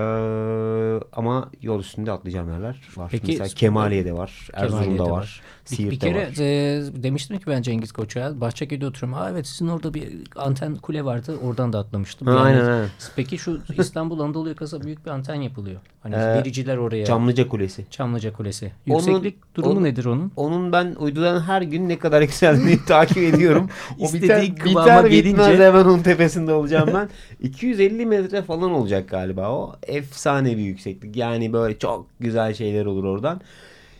ama 1.13 1.49
yol 1.61 1.79
üstünde 1.79 2.11
atlayacağım 2.11 2.51
yerler 2.51 2.81
var. 2.97 3.07
Peki, 3.11 3.27
Mesela 3.27 3.47
Kemaliye'de 3.47 4.13
var. 4.13 4.49
Erzurum'da 4.53 5.05
de 5.05 5.11
var. 5.11 5.41
Bir, 5.65 5.71
bir 5.71 5.75
Siirt'te 5.77 6.07
kere 6.11 6.27
var. 6.27 6.31
e, 6.39 7.03
demiştim 7.03 7.37
ki 7.37 7.43
ben 7.47 7.61
Cengiz 7.61 7.91
Koçak'a 7.91 8.41
Bahçeköy'de 8.41 8.85
oturuyorum. 8.87 9.21
Aa 9.23 9.29
evet 9.31 9.47
sizin 9.47 9.67
orada 9.67 9.93
bir 9.93 10.07
anten 10.35 10.75
kule 10.75 11.05
vardı. 11.05 11.37
Oradan 11.43 11.73
da 11.73 11.79
atlamıştım. 11.79 12.27
Ha, 12.27 12.33
Yani, 12.33 12.41
aynen, 12.43 12.65
aynen. 12.71 12.89
Peki 13.15 13.37
şu 13.37 13.59
İstanbul 13.77 14.19
Anadolu 14.19 14.49
yakasında 14.49 14.83
büyük 14.83 15.05
bir 15.05 15.11
anten 15.11 15.35
yapılıyor. 15.35 15.79
Hani 16.03 16.15
Ee, 16.15 16.19
vericiler 16.19 16.77
oraya. 16.77 17.05
Çamlıca 17.05 17.47
Kulesi. 17.47 17.85
Çamlıca 17.91 18.33
Kulesi. 18.33 18.71
Onun- 18.89 18.97
Yükseklik 18.99 19.55
durumu 19.55 19.71
onun- 19.73 19.83
nedir 19.83 20.05
onun? 20.05 20.31
Onun 20.35 20.71
ben 20.71 20.95
uydudan 20.99 21.41
her 21.41 21.61
gün 21.61 21.89
ne 21.89 21.99
kadar 21.99 22.21
yükseldiğini 22.25 22.85
takip 22.85 23.17
ediyorum. 23.17 23.69
O 23.99 24.03
İstediği 24.05 24.51
biter, 24.51 24.55
kıvama 24.55 25.05
biter 25.05 25.11
gelince- 25.11 25.63
hemen 25.67 25.85
onun 25.85 25.99
tepesinde 25.99 26.53
olacağım 26.53 26.89
ben. 26.93 27.09
250 27.41 28.05
metre 28.05 28.41
falan 28.41 28.71
olacak 28.71 29.09
galiba 29.09 29.51
o. 29.51 29.75
Efsane 29.87 30.57
bir 30.57 30.63
yükseklik. 30.63 31.15
Yani 31.15 31.53
böyle 31.53 31.79
çok 31.79 32.07
güzel 32.19 32.53
şeyler 32.53 32.85
olur 32.85 33.03
oradan. 33.03 33.41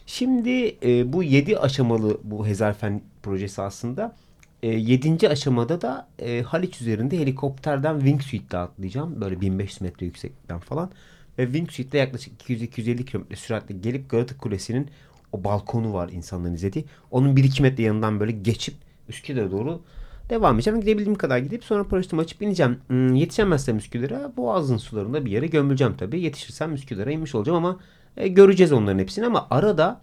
Şimdi 0.06 0.78
e, 0.84 1.13
bu 1.13 1.23
7 1.23 1.60
aşamalı 1.60 2.17
bu 2.23 2.47
Hezarfen 2.47 3.01
projesi 3.23 3.62
aslında. 3.62 4.15
7. 4.63 5.30
aşamada 5.30 5.82
da 5.82 6.08
e, 6.19 6.41
Haliç 6.41 6.82
üzerinde 6.82 7.19
helikopterden 7.19 7.99
wingsuit'te 7.99 8.58
atlayacağım. 8.58 9.21
Böyle 9.21 9.41
1500 9.41 9.82
metre 9.82 10.06
yükseklikten 10.06 10.60
falan. 10.60 10.91
Ve 11.38 11.45
wingsuit'te 11.45 11.97
yaklaşık 11.97 12.41
200-250 12.41 13.06
kilometre 13.06 13.36
süratle 13.36 13.75
gelip 13.75 14.10
Galata 14.10 14.38
Kulesi'nin 14.38 14.89
o 15.32 15.43
balkonu 15.43 15.93
var 15.93 16.10
insanların 16.10 16.54
izlediği. 16.54 16.86
Onun 17.12 17.36
1-2 17.36 17.62
metre 17.62 17.84
yanından 17.84 18.19
böyle 18.19 18.32
geçip 18.32 18.75
Üsküdar'a 19.10 19.51
doğru 19.51 19.82
devam 20.29 20.55
edeceğim. 20.55 20.81
Gidebildiğim 20.81 21.15
kadar 21.15 21.38
gidip 21.38 21.63
sonra 21.63 21.83
paraşütümü 21.88 22.21
açıp 22.21 22.41
ineceğim. 22.41 22.77
Hmm, 22.88 23.15
yetişemezsem 23.15 23.77
Üsküdar'a 23.77 24.38
Boğaz'ın 24.38 24.77
sularında 24.77 25.25
bir 25.25 25.31
yere 25.31 25.47
gömüleceğim 25.47 25.97
tabii. 25.97 26.21
Yetişirsem 26.21 26.73
Üsküdar'a 26.73 27.11
inmiş 27.11 27.35
olacağım 27.35 27.57
ama 27.57 27.79
e, 28.17 28.27
göreceğiz 28.27 28.71
onların 28.71 28.99
hepsini 28.99 29.25
ama 29.25 29.47
arada 29.49 30.01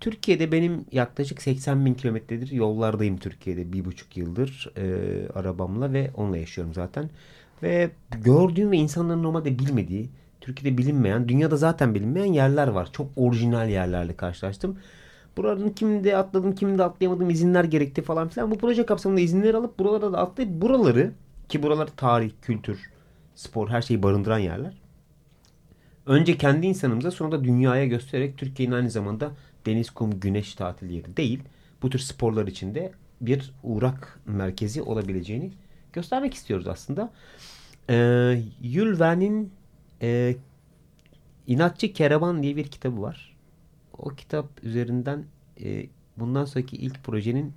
Türkiye'de 0.00 0.52
benim 0.52 0.84
yaklaşık 0.92 1.42
80 1.42 1.86
bin 1.86 1.94
kilometredir 1.94 2.50
yollardayım 2.52 3.16
Türkiye'de 3.16 3.72
bir 3.72 3.84
buçuk 3.84 4.16
yıldır 4.16 4.72
e, 4.76 5.28
arabamla 5.34 5.92
ve 5.92 6.10
onunla 6.16 6.36
yaşıyorum 6.36 6.74
zaten. 6.74 7.10
Ve 7.62 7.90
gördüğüm 8.24 8.70
ve 8.70 8.76
insanların 8.76 9.22
normalde 9.22 9.58
bilmediği, 9.58 10.08
Türkiye'de 10.40 10.78
bilinmeyen, 10.78 11.28
dünyada 11.28 11.56
zaten 11.56 11.94
bilinmeyen 11.94 12.32
yerler 12.32 12.68
var. 12.68 12.88
Çok 12.92 13.06
orijinal 13.16 13.68
yerlerle 13.68 14.16
karşılaştım. 14.16 14.78
Buranın 15.36 15.70
kimde 15.70 16.16
atladım, 16.16 16.54
kimde 16.54 16.84
atlayamadım, 16.84 17.30
izinler 17.30 17.64
gerekti 17.64 18.02
falan 18.02 18.28
filan. 18.28 18.50
Bu 18.50 18.58
proje 18.58 18.86
kapsamında 18.86 19.20
izinleri 19.20 19.56
alıp 19.56 19.78
buralara 19.78 20.12
da 20.12 20.18
atlayıp 20.18 20.62
buraları 20.62 21.12
ki 21.48 21.62
buralar 21.62 21.88
tarih, 21.96 22.30
kültür, 22.42 22.90
spor 23.34 23.68
her 23.68 23.82
şeyi 23.82 24.02
barındıran 24.02 24.38
yerler. 24.38 24.80
Önce 26.06 26.38
kendi 26.38 26.66
insanımıza 26.66 27.10
sonra 27.10 27.32
da 27.32 27.44
dünyaya 27.44 27.86
göstererek 27.86 28.38
Türkiye'nin 28.38 28.74
aynı 28.74 28.90
zamanda 28.90 29.32
deniz, 29.66 29.90
kum, 29.90 30.20
güneş 30.20 30.54
tatil 30.54 30.90
yeri 30.90 31.16
değil. 31.16 31.42
Bu 31.82 31.90
tür 31.90 31.98
sporlar 31.98 32.46
içinde 32.46 32.92
bir 33.20 33.52
uğrak 33.62 34.20
merkezi 34.26 34.82
olabileceğini 34.82 35.52
göstermek 35.92 36.34
istiyoruz 36.34 36.68
aslında. 36.68 37.12
Ee, 37.90 38.42
Jules 38.62 39.00
Verne'in 39.00 39.52
e, 40.02 40.36
İnatçı 41.46 41.92
Keravan 41.92 42.42
diye 42.42 42.56
bir 42.56 42.66
kitabı 42.66 43.02
var. 43.02 43.36
O 44.02 44.08
kitap 44.08 44.64
üzerinden 44.64 45.24
e, 45.60 45.86
bundan 46.16 46.44
sonraki 46.44 46.76
ilk 46.76 47.04
projenin 47.04 47.52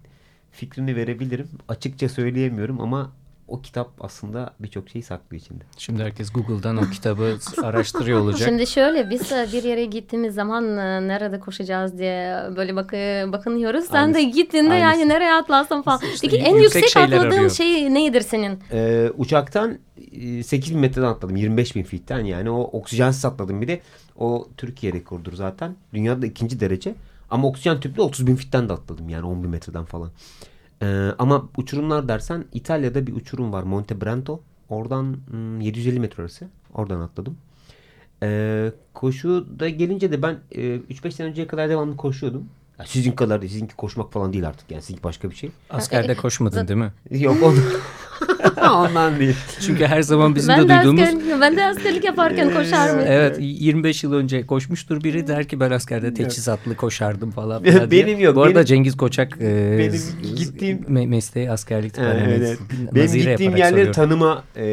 fikrini 0.51 0.95
verebilirim. 0.95 1.49
Açıkça 1.67 2.09
söyleyemiyorum 2.09 2.81
ama 2.81 3.11
o 3.47 3.61
kitap 3.61 3.91
aslında 3.99 4.53
birçok 4.59 4.89
şeyi 4.89 5.03
saklıyor 5.03 5.41
içinde. 5.41 5.63
Şimdi 5.77 6.03
herkes 6.03 6.31
Google'dan 6.33 6.77
o 6.77 6.89
kitabı 6.89 7.37
araştırıyor 7.63 8.19
olacak. 8.19 8.49
Şimdi 8.49 8.67
şöyle 8.67 9.09
biz 9.09 9.31
e, 9.31 9.47
bir 9.53 9.63
yere 9.63 9.85
gittiğimiz 9.85 10.33
zaman 10.35 10.77
e, 10.77 11.07
nerede 11.07 11.39
koşacağız 11.39 11.97
diye 11.97 12.39
böyle 12.55 12.75
bak 12.75 12.91
bakınıyoruz. 13.33 13.85
Sen 13.85 14.03
Aynısı. 14.03 14.19
de 14.19 14.23
gittiğinde 14.23 14.75
yani 14.75 14.85
Aynısı. 14.85 15.09
nereye 15.09 15.33
atlarsın 15.33 15.81
falan. 15.81 15.99
İşte 16.13 16.27
Peki 16.27 16.37
en 16.43 16.55
yüksek 16.55 16.83
yüksek 16.83 17.03
atladığın 17.03 17.31
arıyor. 17.31 17.49
şey 17.49 17.93
nedir 17.93 18.21
senin? 18.21 18.59
Ee, 18.71 19.11
uçaktan 19.17 19.77
e, 20.11 20.43
8000 20.43 20.79
metreden 20.79 21.07
atladım. 21.07 21.35
25 21.35 21.75
bin 21.75 21.83
fitten 21.83 22.19
yani 22.19 22.49
o 22.49 22.61
oksijensiz 22.61 23.25
atladım 23.25 23.61
bir 23.61 23.67
de. 23.67 23.81
O 24.17 24.47
Türkiye 24.57 24.93
rekorudur 24.93 25.33
zaten. 25.33 25.75
Dünyada 25.93 26.25
ikinci 26.25 26.59
derece. 26.59 26.95
Ama 27.31 27.47
oksijen 27.47 27.79
tüplü 27.79 28.01
30 28.01 28.27
bin 28.27 28.35
fitten 28.35 28.69
de 28.69 28.73
atladım 28.73 29.09
yani 29.09 29.25
10 29.25 29.43
bin 29.43 29.49
metreden 29.49 29.85
falan. 29.85 30.11
Ee, 30.83 31.11
ama 31.19 31.49
uçurumlar 31.57 32.07
dersen 32.07 32.45
İtalya'da 32.53 33.07
bir 33.07 33.13
uçurum 33.13 33.53
var 33.53 33.63
Monte 33.63 34.01
Brento. 34.01 34.41
Oradan 34.69 35.17
hmm, 35.29 35.61
750 35.61 35.99
metre 35.99 36.23
arası. 36.23 36.47
Oradan 36.73 36.99
atladım. 37.01 37.37
Ee, 38.23 38.71
koşuda 38.93 39.69
gelince 39.69 40.11
de 40.11 40.21
ben 40.21 40.39
e, 40.51 40.61
3-5 40.61 41.11
sene 41.11 41.27
önceye 41.27 41.47
kadar 41.47 41.69
devamlı 41.69 41.97
koşuyordum. 41.97 42.49
Ya 42.79 42.85
sizin 42.85 43.11
kadar 43.11 43.41
değil. 43.41 43.51
Sizinki 43.51 43.75
koşmak 43.75 44.13
falan 44.13 44.33
değil 44.33 44.47
artık. 44.47 44.71
Yani 44.71 44.81
sizinki 44.81 45.03
başka 45.03 45.29
bir 45.29 45.35
şey. 45.35 45.51
Askerde 45.69 46.15
koşmadın 46.15 46.67
değil 46.67 46.79
mi? 46.79 46.93
Yok 47.09 47.37
ondan, 47.43 47.63
ondan 48.73 49.19
değil. 49.19 49.35
Çünkü 49.61 49.85
her 49.85 50.01
zaman 50.01 50.35
bizim 50.35 50.49
ben 50.49 50.63
de 50.63 50.69
de 50.69 50.77
duyduğumuz 50.77 51.01
askerlik, 51.03 51.41
ben 51.41 51.57
de 51.57 51.65
askerlik 51.65 52.03
yaparken 52.03 52.53
koşar 52.53 52.89
mıydım? 52.89 53.11
Evet 53.11 53.37
25 53.39 54.03
yıl 54.03 54.13
önce 54.13 54.45
koşmuştur 54.47 55.03
biri 55.03 55.27
der 55.27 55.47
ki 55.47 55.59
ben 55.59 55.71
askerde 55.71 56.13
teçhizatlı 56.13 56.75
koşardım 56.75 57.31
falan. 57.31 57.63
diye. 57.63 57.91
Benim 57.91 58.19
yok, 58.19 58.35
Bu 58.35 58.41
arada 58.43 58.55
benim- 58.55 58.65
Cengiz 58.65 58.97
Koçak 58.97 59.37
e, 59.41 59.75
benim 59.79 60.01
gittiğim- 60.35 60.83
me- 60.83 61.07
mesleği 61.07 61.51
askerlikti. 61.51 62.01
Ben 62.01 62.15
Evet, 62.15 62.41
evet. 62.41 62.59
Benim 62.95 63.13
gittiğim 63.13 63.51
yerleri 63.55 63.69
soruyorum. 63.69 63.91
tanıma 63.93 64.43
e, 64.57 64.65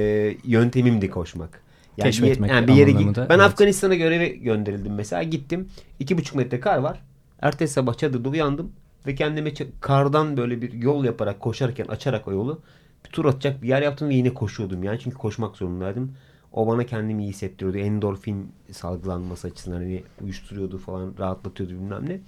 yöntemimdi 0.44 1.10
koşmak. 1.10 1.60
Yani 1.96 2.08
bir, 2.08 2.12
Keşfetmek 2.12 2.50
yani 2.50 2.68
bir 2.68 2.72
yere 2.74 2.90
git. 2.90 3.16
Ben 3.16 3.22
evet. 3.22 3.40
Afganistan'a 3.40 3.94
göreve 3.94 4.28
gönderildim 4.28 4.94
mesela. 4.94 5.22
Gittim. 5.22 5.68
iki 5.98 6.18
buçuk 6.18 6.34
metre 6.36 6.60
kar 6.60 6.78
var. 6.78 7.00
Ertesi 7.42 7.72
sabah 7.72 7.94
çadırda 7.98 8.28
uyandım. 8.28 8.72
Ve 9.06 9.14
kendime 9.14 9.52
kardan 9.80 10.36
böyle 10.36 10.62
bir 10.62 10.72
yol 10.72 11.04
yaparak 11.04 11.40
koşarken 11.40 11.84
açarak 11.84 12.28
o 12.28 12.32
yolu 12.32 12.60
bir 13.04 13.10
tur 13.10 13.24
atacak 13.24 13.62
bir 13.62 13.68
yer 13.68 13.82
yaptım 13.82 14.08
ve 14.08 14.14
yine 14.14 14.34
koşuyordum 14.34 14.82
yani. 14.82 14.98
Çünkü 14.98 15.16
koşmak 15.16 15.56
zorundaydım. 15.56 16.12
O 16.52 16.66
bana 16.66 16.86
kendimi 16.86 17.22
iyi 17.22 17.28
hissettiriyordu. 17.28 17.78
Endorfin 17.78 18.52
salgılanması 18.72 19.48
açısından 19.48 19.76
hani 19.76 20.02
uyuşturuyordu 20.22 20.78
falan 20.78 21.14
rahatlatıyordu 21.18 21.72
bilmem 21.72 22.08
ne. 22.08 22.20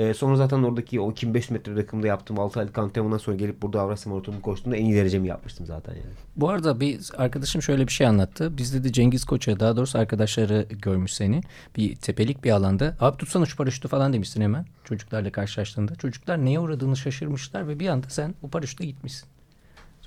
Ee, 0.00 0.14
sonra 0.14 0.36
zaten 0.36 0.62
oradaki 0.62 1.00
o 1.00 1.10
2500 1.10 1.50
metre 1.50 1.76
rakımda 1.76 2.06
yaptığım 2.06 2.38
6 2.38 2.60
aylık 2.60 2.78
antrenmandan 2.78 3.18
sonra 3.18 3.36
gelip 3.36 3.62
burada 3.62 3.80
Avrasya 3.80 4.12
Maratonu'nu 4.12 4.42
koştuğumda 4.42 4.76
en 4.76 4.84
iyi 4.84 4.94
derecemi 4.94 5.28
yapmıştım 5.28 5.66
zaten 5.66 5.92
yani. 5.92 6.14
Bu 6.36 6.48
arada 6.48 6.80
bir 6.80 7.00
arkadaşım 7.16 7.62
şöyle 7.62 7.86
bir 7.86 7.92
şey 7.92 8.06
anlattı. 8.06 8.58
Bizde 8.58 8.84
de 8.84 8.92
Cengiz 8.92 9.24
Koç'a 9.24 9.60
daha 9.60 9.76
doğrusu 9.76 9.98
arkadaşları 9.98 10.66
görmüş 10.70 11.12
seni. 11.12 11.40
Bir 11.76 11.96
tepelik 11.96 12.44
bir 12.44 12.50
alanda. 12.50 12.96
Abi 13.00 13.16
tutsana 13.16 13.46
şu 13.46 13.56
paraşütü 13.56 13.88
falan 13.88 14.12
demişsin 14.12 14.40
hemen 14.40 14.66
çocuklarla 14.84 15.32
karşılaştığında. 15.32 15.94
Çocuklar 15.94 16.44
neye 16.44 16.60
uğradığını 16.60 16.96
şaşırmışlar 16.96 17.68
ve 17.68 17.80
bir 17.80 17.88
anda 17.88 18.10
sen 18.10 18.34
bu 18.42 18.50
paraşütle 18.50 18.86
gitmişsin. 18.86 19.28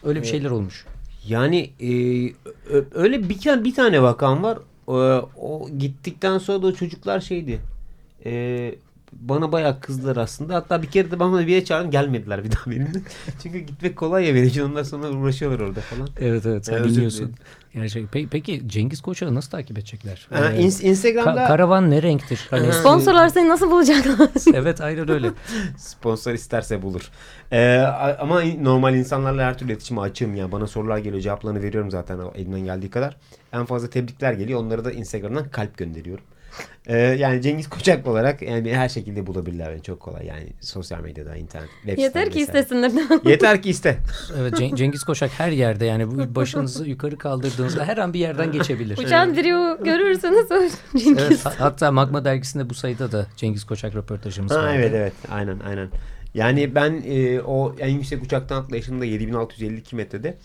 Öyle 0.04 0.22
bir 0.22 0.28
şeyler 0.28 0.50
olmuş. 0.50 0.86
Yani 1.28 1.70
e, 1.82 1.90
öyle 2.94 3.30
bir, 3.30 3.40
tane- 3.40 3.64
bir 3.64 3.74
tane 3.76 4.02
vakam 4.02 4.44
var. 4.44 4.58
O, 4.88 4.96
o 5.42 5.70
gittikten 5.78 6.38
sonra 6.38 6.62
da 6.62 6.68
o 6.68 6.72
çocuklar 6.74 7.20
şeydi. 7.20 7.60
E, 8.26 8.76
bana 9.20 9.52
bayağı 9.52 9.80
kızdılar 9.80 10.18
aslında. 10.18 10.56
Hatta 10.56 10.82
bir 10.82 10.88
kere 10.88 11.12
de 11.12 11.20
bana 11.20 11.40
bir 11.48 11.52
yere 11.52 11.66
çağırdım 11.66 11.92
gelmediler 11.92 12.44
bir 12.44 12.52
daha 12.52 12.72
benimle. 12.72 13.02
Çünkü 13.44 13.60
gitmek 13.60 13.96
kolay 13.96 14.26
ya 14.28 14.36
benim 14.36 14.48
için. 14.48 14.62
Ondan 14.62 14.84
sonra 14.84 15.10
uğraşıyorlar 15.10 15.60
orada 15.60 15.80
falan. 15.82 16.08
Evet 16.20 16.46
evet 16.46 16.66
sen 16.66 16.76
Ben 16.76 16.82
özür 16.84 16.96
dinliyorsun. 16.96 17.20
dilerim. 17.20 17.36
Gerçek. 17.74 18.06
Pe- 18.06 18.28
peki 18.32 18.62
Cengiz 18.68 19.02
Koçak'ı 19.02 19.36
nasıl 19.36 19.52
takip 19.52 19.78
edecekler? 19.78 20.28
Ha, 20.34 20.52
Ee, 20.52 20.62
ins- 20.64 20.84
Instagram'da 20.84 21.44
ka- 21.44 21.48
karavan 21.48 21.92
ne 21.92 22.02
renktir? 22.02 22.48
Hani 22.50 22.74
Sponsorlar 22.74 23.30
seni 23.30 23.50
nasıl 23.50 23.72
bulacaklar? 23.72 24.30
evet 24.54 24.82
aynen 24.82 25.10
öyle. 25.10 25.32
sponsor 25.78 26.34
isterse 26.34 26.82
bulur. 26.82 27.10
E, 27.52 27.78
a- 27.78 28.18
ama 28.20 28.42
normal 28.62 28.96
insanlarla 28.96 29.44
her 29.46 29.58
türlü 29.58 29.72
iletişime 29.72 30.02
açığım. 30.02 30.36
Yani 30.36 30.52
bana 30.52 30.68
sorular 30.68 30.98
geliyor. 30.98 31.22
Cevaplarını 31.22 31.62
veriyorum 31.64 31.92
zaten 31.92 32.20
elimden 32.36 32.60
geldiği 32.66 32.90
kadar. 32.90 33.18
En 33.54 33.66
fazla 33.66 33.90
tebrikler 33.90 34.34
geliyor. 34.34 34.60
Onları 34.60 34.86
da 34.86 34.92
Instagram'dan 34.92 35.50
kalp 35.50 35.78
gönderiyorum. 35.78 36.24
Ee, 36.88 36.98
yani 36.98 37.42
Cengiz 37.42 37.70
Koçak 37.70 38.08
olarak 38.08 38.42
yani 38.42 38.76
her 38.76 38.90
şekilde 38.90 39.28
bulabilirler 39.28 39.72
beni 39.74 39.82
çok 39.84 40.00
kolay 40.00 40.26
yani 40.26 40.48
sosyal 40.62 41.02
medyada 41.02 41.36
internet 41.36 41.70
web 41.82 41.98
Yeter 41.98 42.30
ki 42.30 42.40
vesaire. 42.40 42.60
istesinler. 42.62 42.92
Yeter 43.32 43.62
ki 43.62 43.70
iste. 43.70 43.98
Evet 44.40 44.54
Ceng- 44.54 44.76
Cengiz 44.76 45.04
Koçak 45.04 45.32
her 45.38 45.52
yerde 45.52 45.86
yani 45.86 46.12
bu 46.12 46.36
başınızı 46.36 46.90
yukarı 46.90 47.18
kaldırdığınızda 47.18 47.86
her 47.86 47.98
an 47.98 48.14
bir 48.14 48.20
yerden 48.20 48.52
geçebilir. 48.52 48.98
Uçan 48.98 49.38
biri 49.38 49.84
görürseniz 49.84 50.52
o 50.52 50.60
Cengiz. 51.00 51.24
Evet, 51.28 51.46
ha- 51.46 51.54
hatta 51.60 51.92
Magma 51.92 52.26
dergisinde 52.26 52.70
bu 52.70 52.74
sayıda 52.74 53.12
da 53.12 53.28
Cengiz 53.38 53.64
Koçak 53.64 53.96
röportajımız 53.96 54.52
Ha, 54.52 54.56
vardı. 54.58 54.74
evet 54.76 54.92
evet 54.96 55.14
aynen 55.32 55.60
aynen. 55.60 55.90
Yani 56.34 56.76
ben 56.76 57.04
e, 57.08 57.42
o 57.42 57.76
en 57.80 57.90
yüksek 57.90 58.24
uçaktan 58.24 58.62
atlayışımda 58.62 59.06
7652 59.06 59.96
metrede 59.96 60.38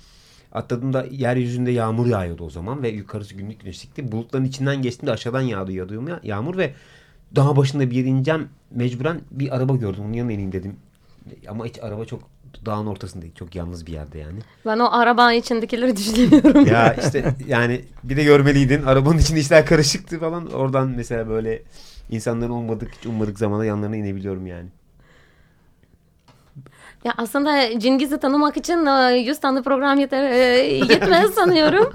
atladığımda 0.52 1.06
yeryüzünde 1.10 1.70
yağmur 1.70 2.06
yağıyordu 2.06 2.44
o 2.44 2.50
zaman 2.50 2.82
ve 2.82 2.88
yukarısı 2.88 3.34
günlük 3.34 3.60
güneşlikti. 3.60 4.12
Bulutların 4.12 4.44
içinden 4.44 4.82
geçtiğimde 4.82 5.12
aşağıdan 5.12 5.40
yağdı 5.40 5.72
yağıyor 5.72 6.08
ya, 6.08 6.20
yağmur 6.22 6.56
ve 6.56 6.72
dağ 7.36 7.56
başında 7.56 7.90
bir 7.90 7.96
yere 7.96 8.08
ineceğim 8.08 8.48
mecburen 8.70 9.20
bir 9.30 9.56
araba 9.56 9.76
gördüm. 9.76 10.04
Onun 10.04 10.12
yanına 10.12 10.32
ineyim 10.32 10.52
dedim. 10.52 10.76
Ama 11.48 11.66
hiç 11.66 11.78
araba 11.82 12.04
çok 12.04 12.20
dağın 12.66 12.86
ortasında. 12.86 13.24
Çok 13.34 13.54
yalnız 13.54 13.86
bir 13.86 13.92
yerde 13.92 14.18
yani. 14.18 14.38
Ben 14.66 14.78
o 14.78 14.88
arabanın 14.92 15.32
içindekileri 15.32 15.96
düşünüyorum. 15.96 16.66
ya 16.66 16.94
işte 16.94 17.34
yani 17.46 17.84
bir 18.04 18.16
de 18.16 18.24
görmeliydin. 18.24 18.82
Arabanın 18.82 19.18
içinde 19.18 19.40
işler 19.40 19.66
karışıktı 19.66 20.20
falan. 20.20 20.52
Oradan 20.52 20.88
mesela 20.88 21.28
böyle 21.28 21.62
insanların 22.10 22.50
olmadık 22.50 22.90
hiç 22.98 23.06
ummadık 23.06 23.38
zamanda 23.38 23.64
yanlarına 23.64 23.96
inebiliyorum 23.96 24.46
yani. 24.46 24.68
Ya 27.04 27.14
aslında 27.16 27.80
Cengiz'i 27.80 28.18
tanımak 28.18 28.56
için 28.56 28.86
e, 28.86 29.18
100 29.18 29.40
tane 29.40 29.62
program 29.62 29.98
yeter, 29.98 30.30
e, 30.30 30.36
yetmez 30.92 31.30
sanıyorum. 31.34 31.92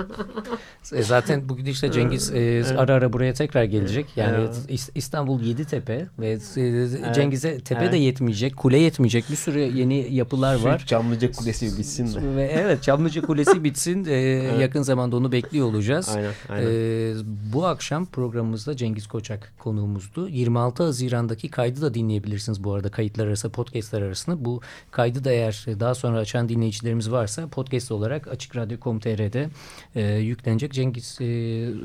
E, 0.94 1.04
Zaten 1.04 1.50
bugün 1.50 1.66
işte 1.66 1.92
Cengiz 1.92 2.32
e, 2.34 2.64
ara 2.78 2.94
ara 2.94 3.14
buraya 3.14 3.34
tekrar 3.34 3.64
gelecek. 3.64 4.06
Yani 4.16 4.36
Evet. 4.40 4.56
İs- 4.70 4.92
İstanbul 4.96 5.42
Yeditepe 5.42 6.08
ve 6.20 6.30
e, 6.32 7.14
Cengiz'e 7.14 7.60
tepe 7.60 7.82
Evet. 7.82 7.94
de 7.94 7.98
yetmeyecek, 7.98 8.58
kule 8.58 8.78
yetmeyecek. 8.78 9.26
Bir 9.32 9.36
sürü 9.36 9.60
yeni 9.60 10.14
yapılar 10.16 10.58
Şu 10.58 10.64
var. 10.64 10.84
Çamlıca 10.88 11.32
Kulesi 11.32 11.78
bitsin 11.78 12.14
de. 12.16 12.36
Ve 12.36 12.44
evet 12.44 12.84
Çamlıca 12.84 13.22
Kulesi 13.22 13.64
bitsin. 13.64 14.06
E, 14.06 14.14
Yakın 14.60 14.82
zamanda 14.82 15.16
onu 15.16 15.32
bekliyor 15.32 15.68
olacağız. 15.68 16.10
Aynen, 16.16 16.32
aynen. 16.50 16.68
E, 16.72 17.14
bu 17.54 17.66
akşam 17.66 18.06
programımızda 18.06 18.76
Cengiz 18.78 19.08
Koçak 19.08 19.54
konuğumuzdu. 19.60 20.30
26 20.30 20.84
Haziran'daki 20.84 21.50
kaydı 21.50 21.82
da 21.82 21.94
dinleyebilirsiniz 21.94 22.64
bu 22.64 22.74
arada 22.74 22.90
kayıtlar 22.92 23.28
arası, 23.28 23.50
podcastlar 23.50 24.02
arasında. 24.02 24.46
Bu 24.46 24.62
kaydı 24.94 25.24
da 25.24 25.32
eğer 25.32 25.66
daha 25.80 25.96
sonra 25.96 26.18
açan 26.18 26.50
dinleyicilerimiz 26.50 27.12
varsa 27.12 27.48
podcast 27.48 27.92
olarak 27.92 28.28
açıkradyo.com.tr'de 28.28 29.50
e, 29.96 30.02
yüklenecek. 30.16 30.74
Cengiz 30.74 31.18
e, 31.22 31.26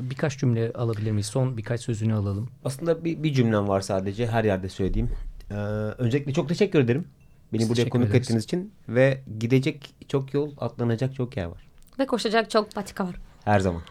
birkaç 0.09 0.37
cümle 0.37 0.71
alabilir 0.73 1.11
miyiz? 1.11 1.25
Son 1.25 1.57
birkaç 1.57 1.81
sözünü 1.81 2.13
alalım. 2.13 2.49
Aslında 2.65 3.05
bir, 3.05 3.23
bir 3.23 3.33
cümlem 3.33 3.67
var 3.67 3.81
sadece 3.81 4.27
her 4.27 4.43
yerde 4.43 4.69
söylediğim. 4.69 5.09
Ee, 5.51 5.53
öncelikle 5.97 6.33
çok 6.33 6.49
teşekkür 6.49 6.79
ederim. 6.79 7.07
Beni 7.53 7.59
Biz 7.59 7.69
buraya 7.69 7.89
konuk 7.89 8.15
ettiğiniz 8.15 8.43
için. 8.43 8.73
Ve 8.89 9.21
gidecek 9.39 9.95
çok 10.07 10.33
yol, 10.33 10.51
atlanacak 10.57 11.15
çok 11.15 11.37
yer 11.37 11.45
var. 11.45 11.67
Ve 11.99 12.05
koşacak 12.05 12.49
çok 12.49 12.75
patika 12.75 13.07
var. 13.07 13.15
Her 13.45 13.59
zaman. 13.59 13.81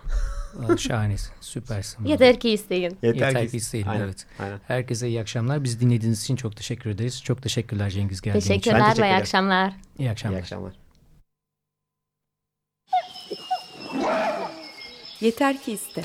Şahanesin, 0.78 1.32
süpersin. 1.40 2.04
Yeter 2.04 2.40
ki 2.40 2.50
isteyin. 2.50 2.98
Yeter 3.02 3.48
ki 3.48 3.56
isteyelim, 3.56 3.90
Aynen, 3.90 4.04
evet. 4.04 4.26
Aynen. 4.38 4.60
Herkese 4.66 5.08
iyi 5.08 5.20
akşamlar. 5.20 5.64
Biz 5.64 5.80
dinlediğiniz 5.80 6.22
için 6.22 6.36
çok 6.36 6.56
teşekkür 6.56 6.90
ederiz. 6.90 7.22
Çok 7.24 7.42
teşekkürler 7.42 7.90
Cengiz 7.90 8.20
geldiğin 8.20 8.40
için. 8.40 8.48
Teşekkürler 8.48 8.80
teşekkür 8.80 9.02
ve 9.02 9.06
iyi 9.08 9.14
akşamlar. 9.14 9.72
İyi 9.98 10.10
akşamlar. 10.10 10.38
İyi 10.38 10.42
akşamlar. 10.42 10.72
Yeter 15.20 15.62
ki 15.62 15.72
iste. 15.72 16.02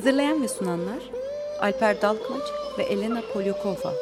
Hazırlayan 0.00 0.42
ve 0.42 0.48
sunanlar 0.48 0.98
Alper 1.60 2.02
Dalkılıç 2.02 2.44
ve 2.78 2.82
Elena 2.82 3.22
Polyakova. 3.32 3.94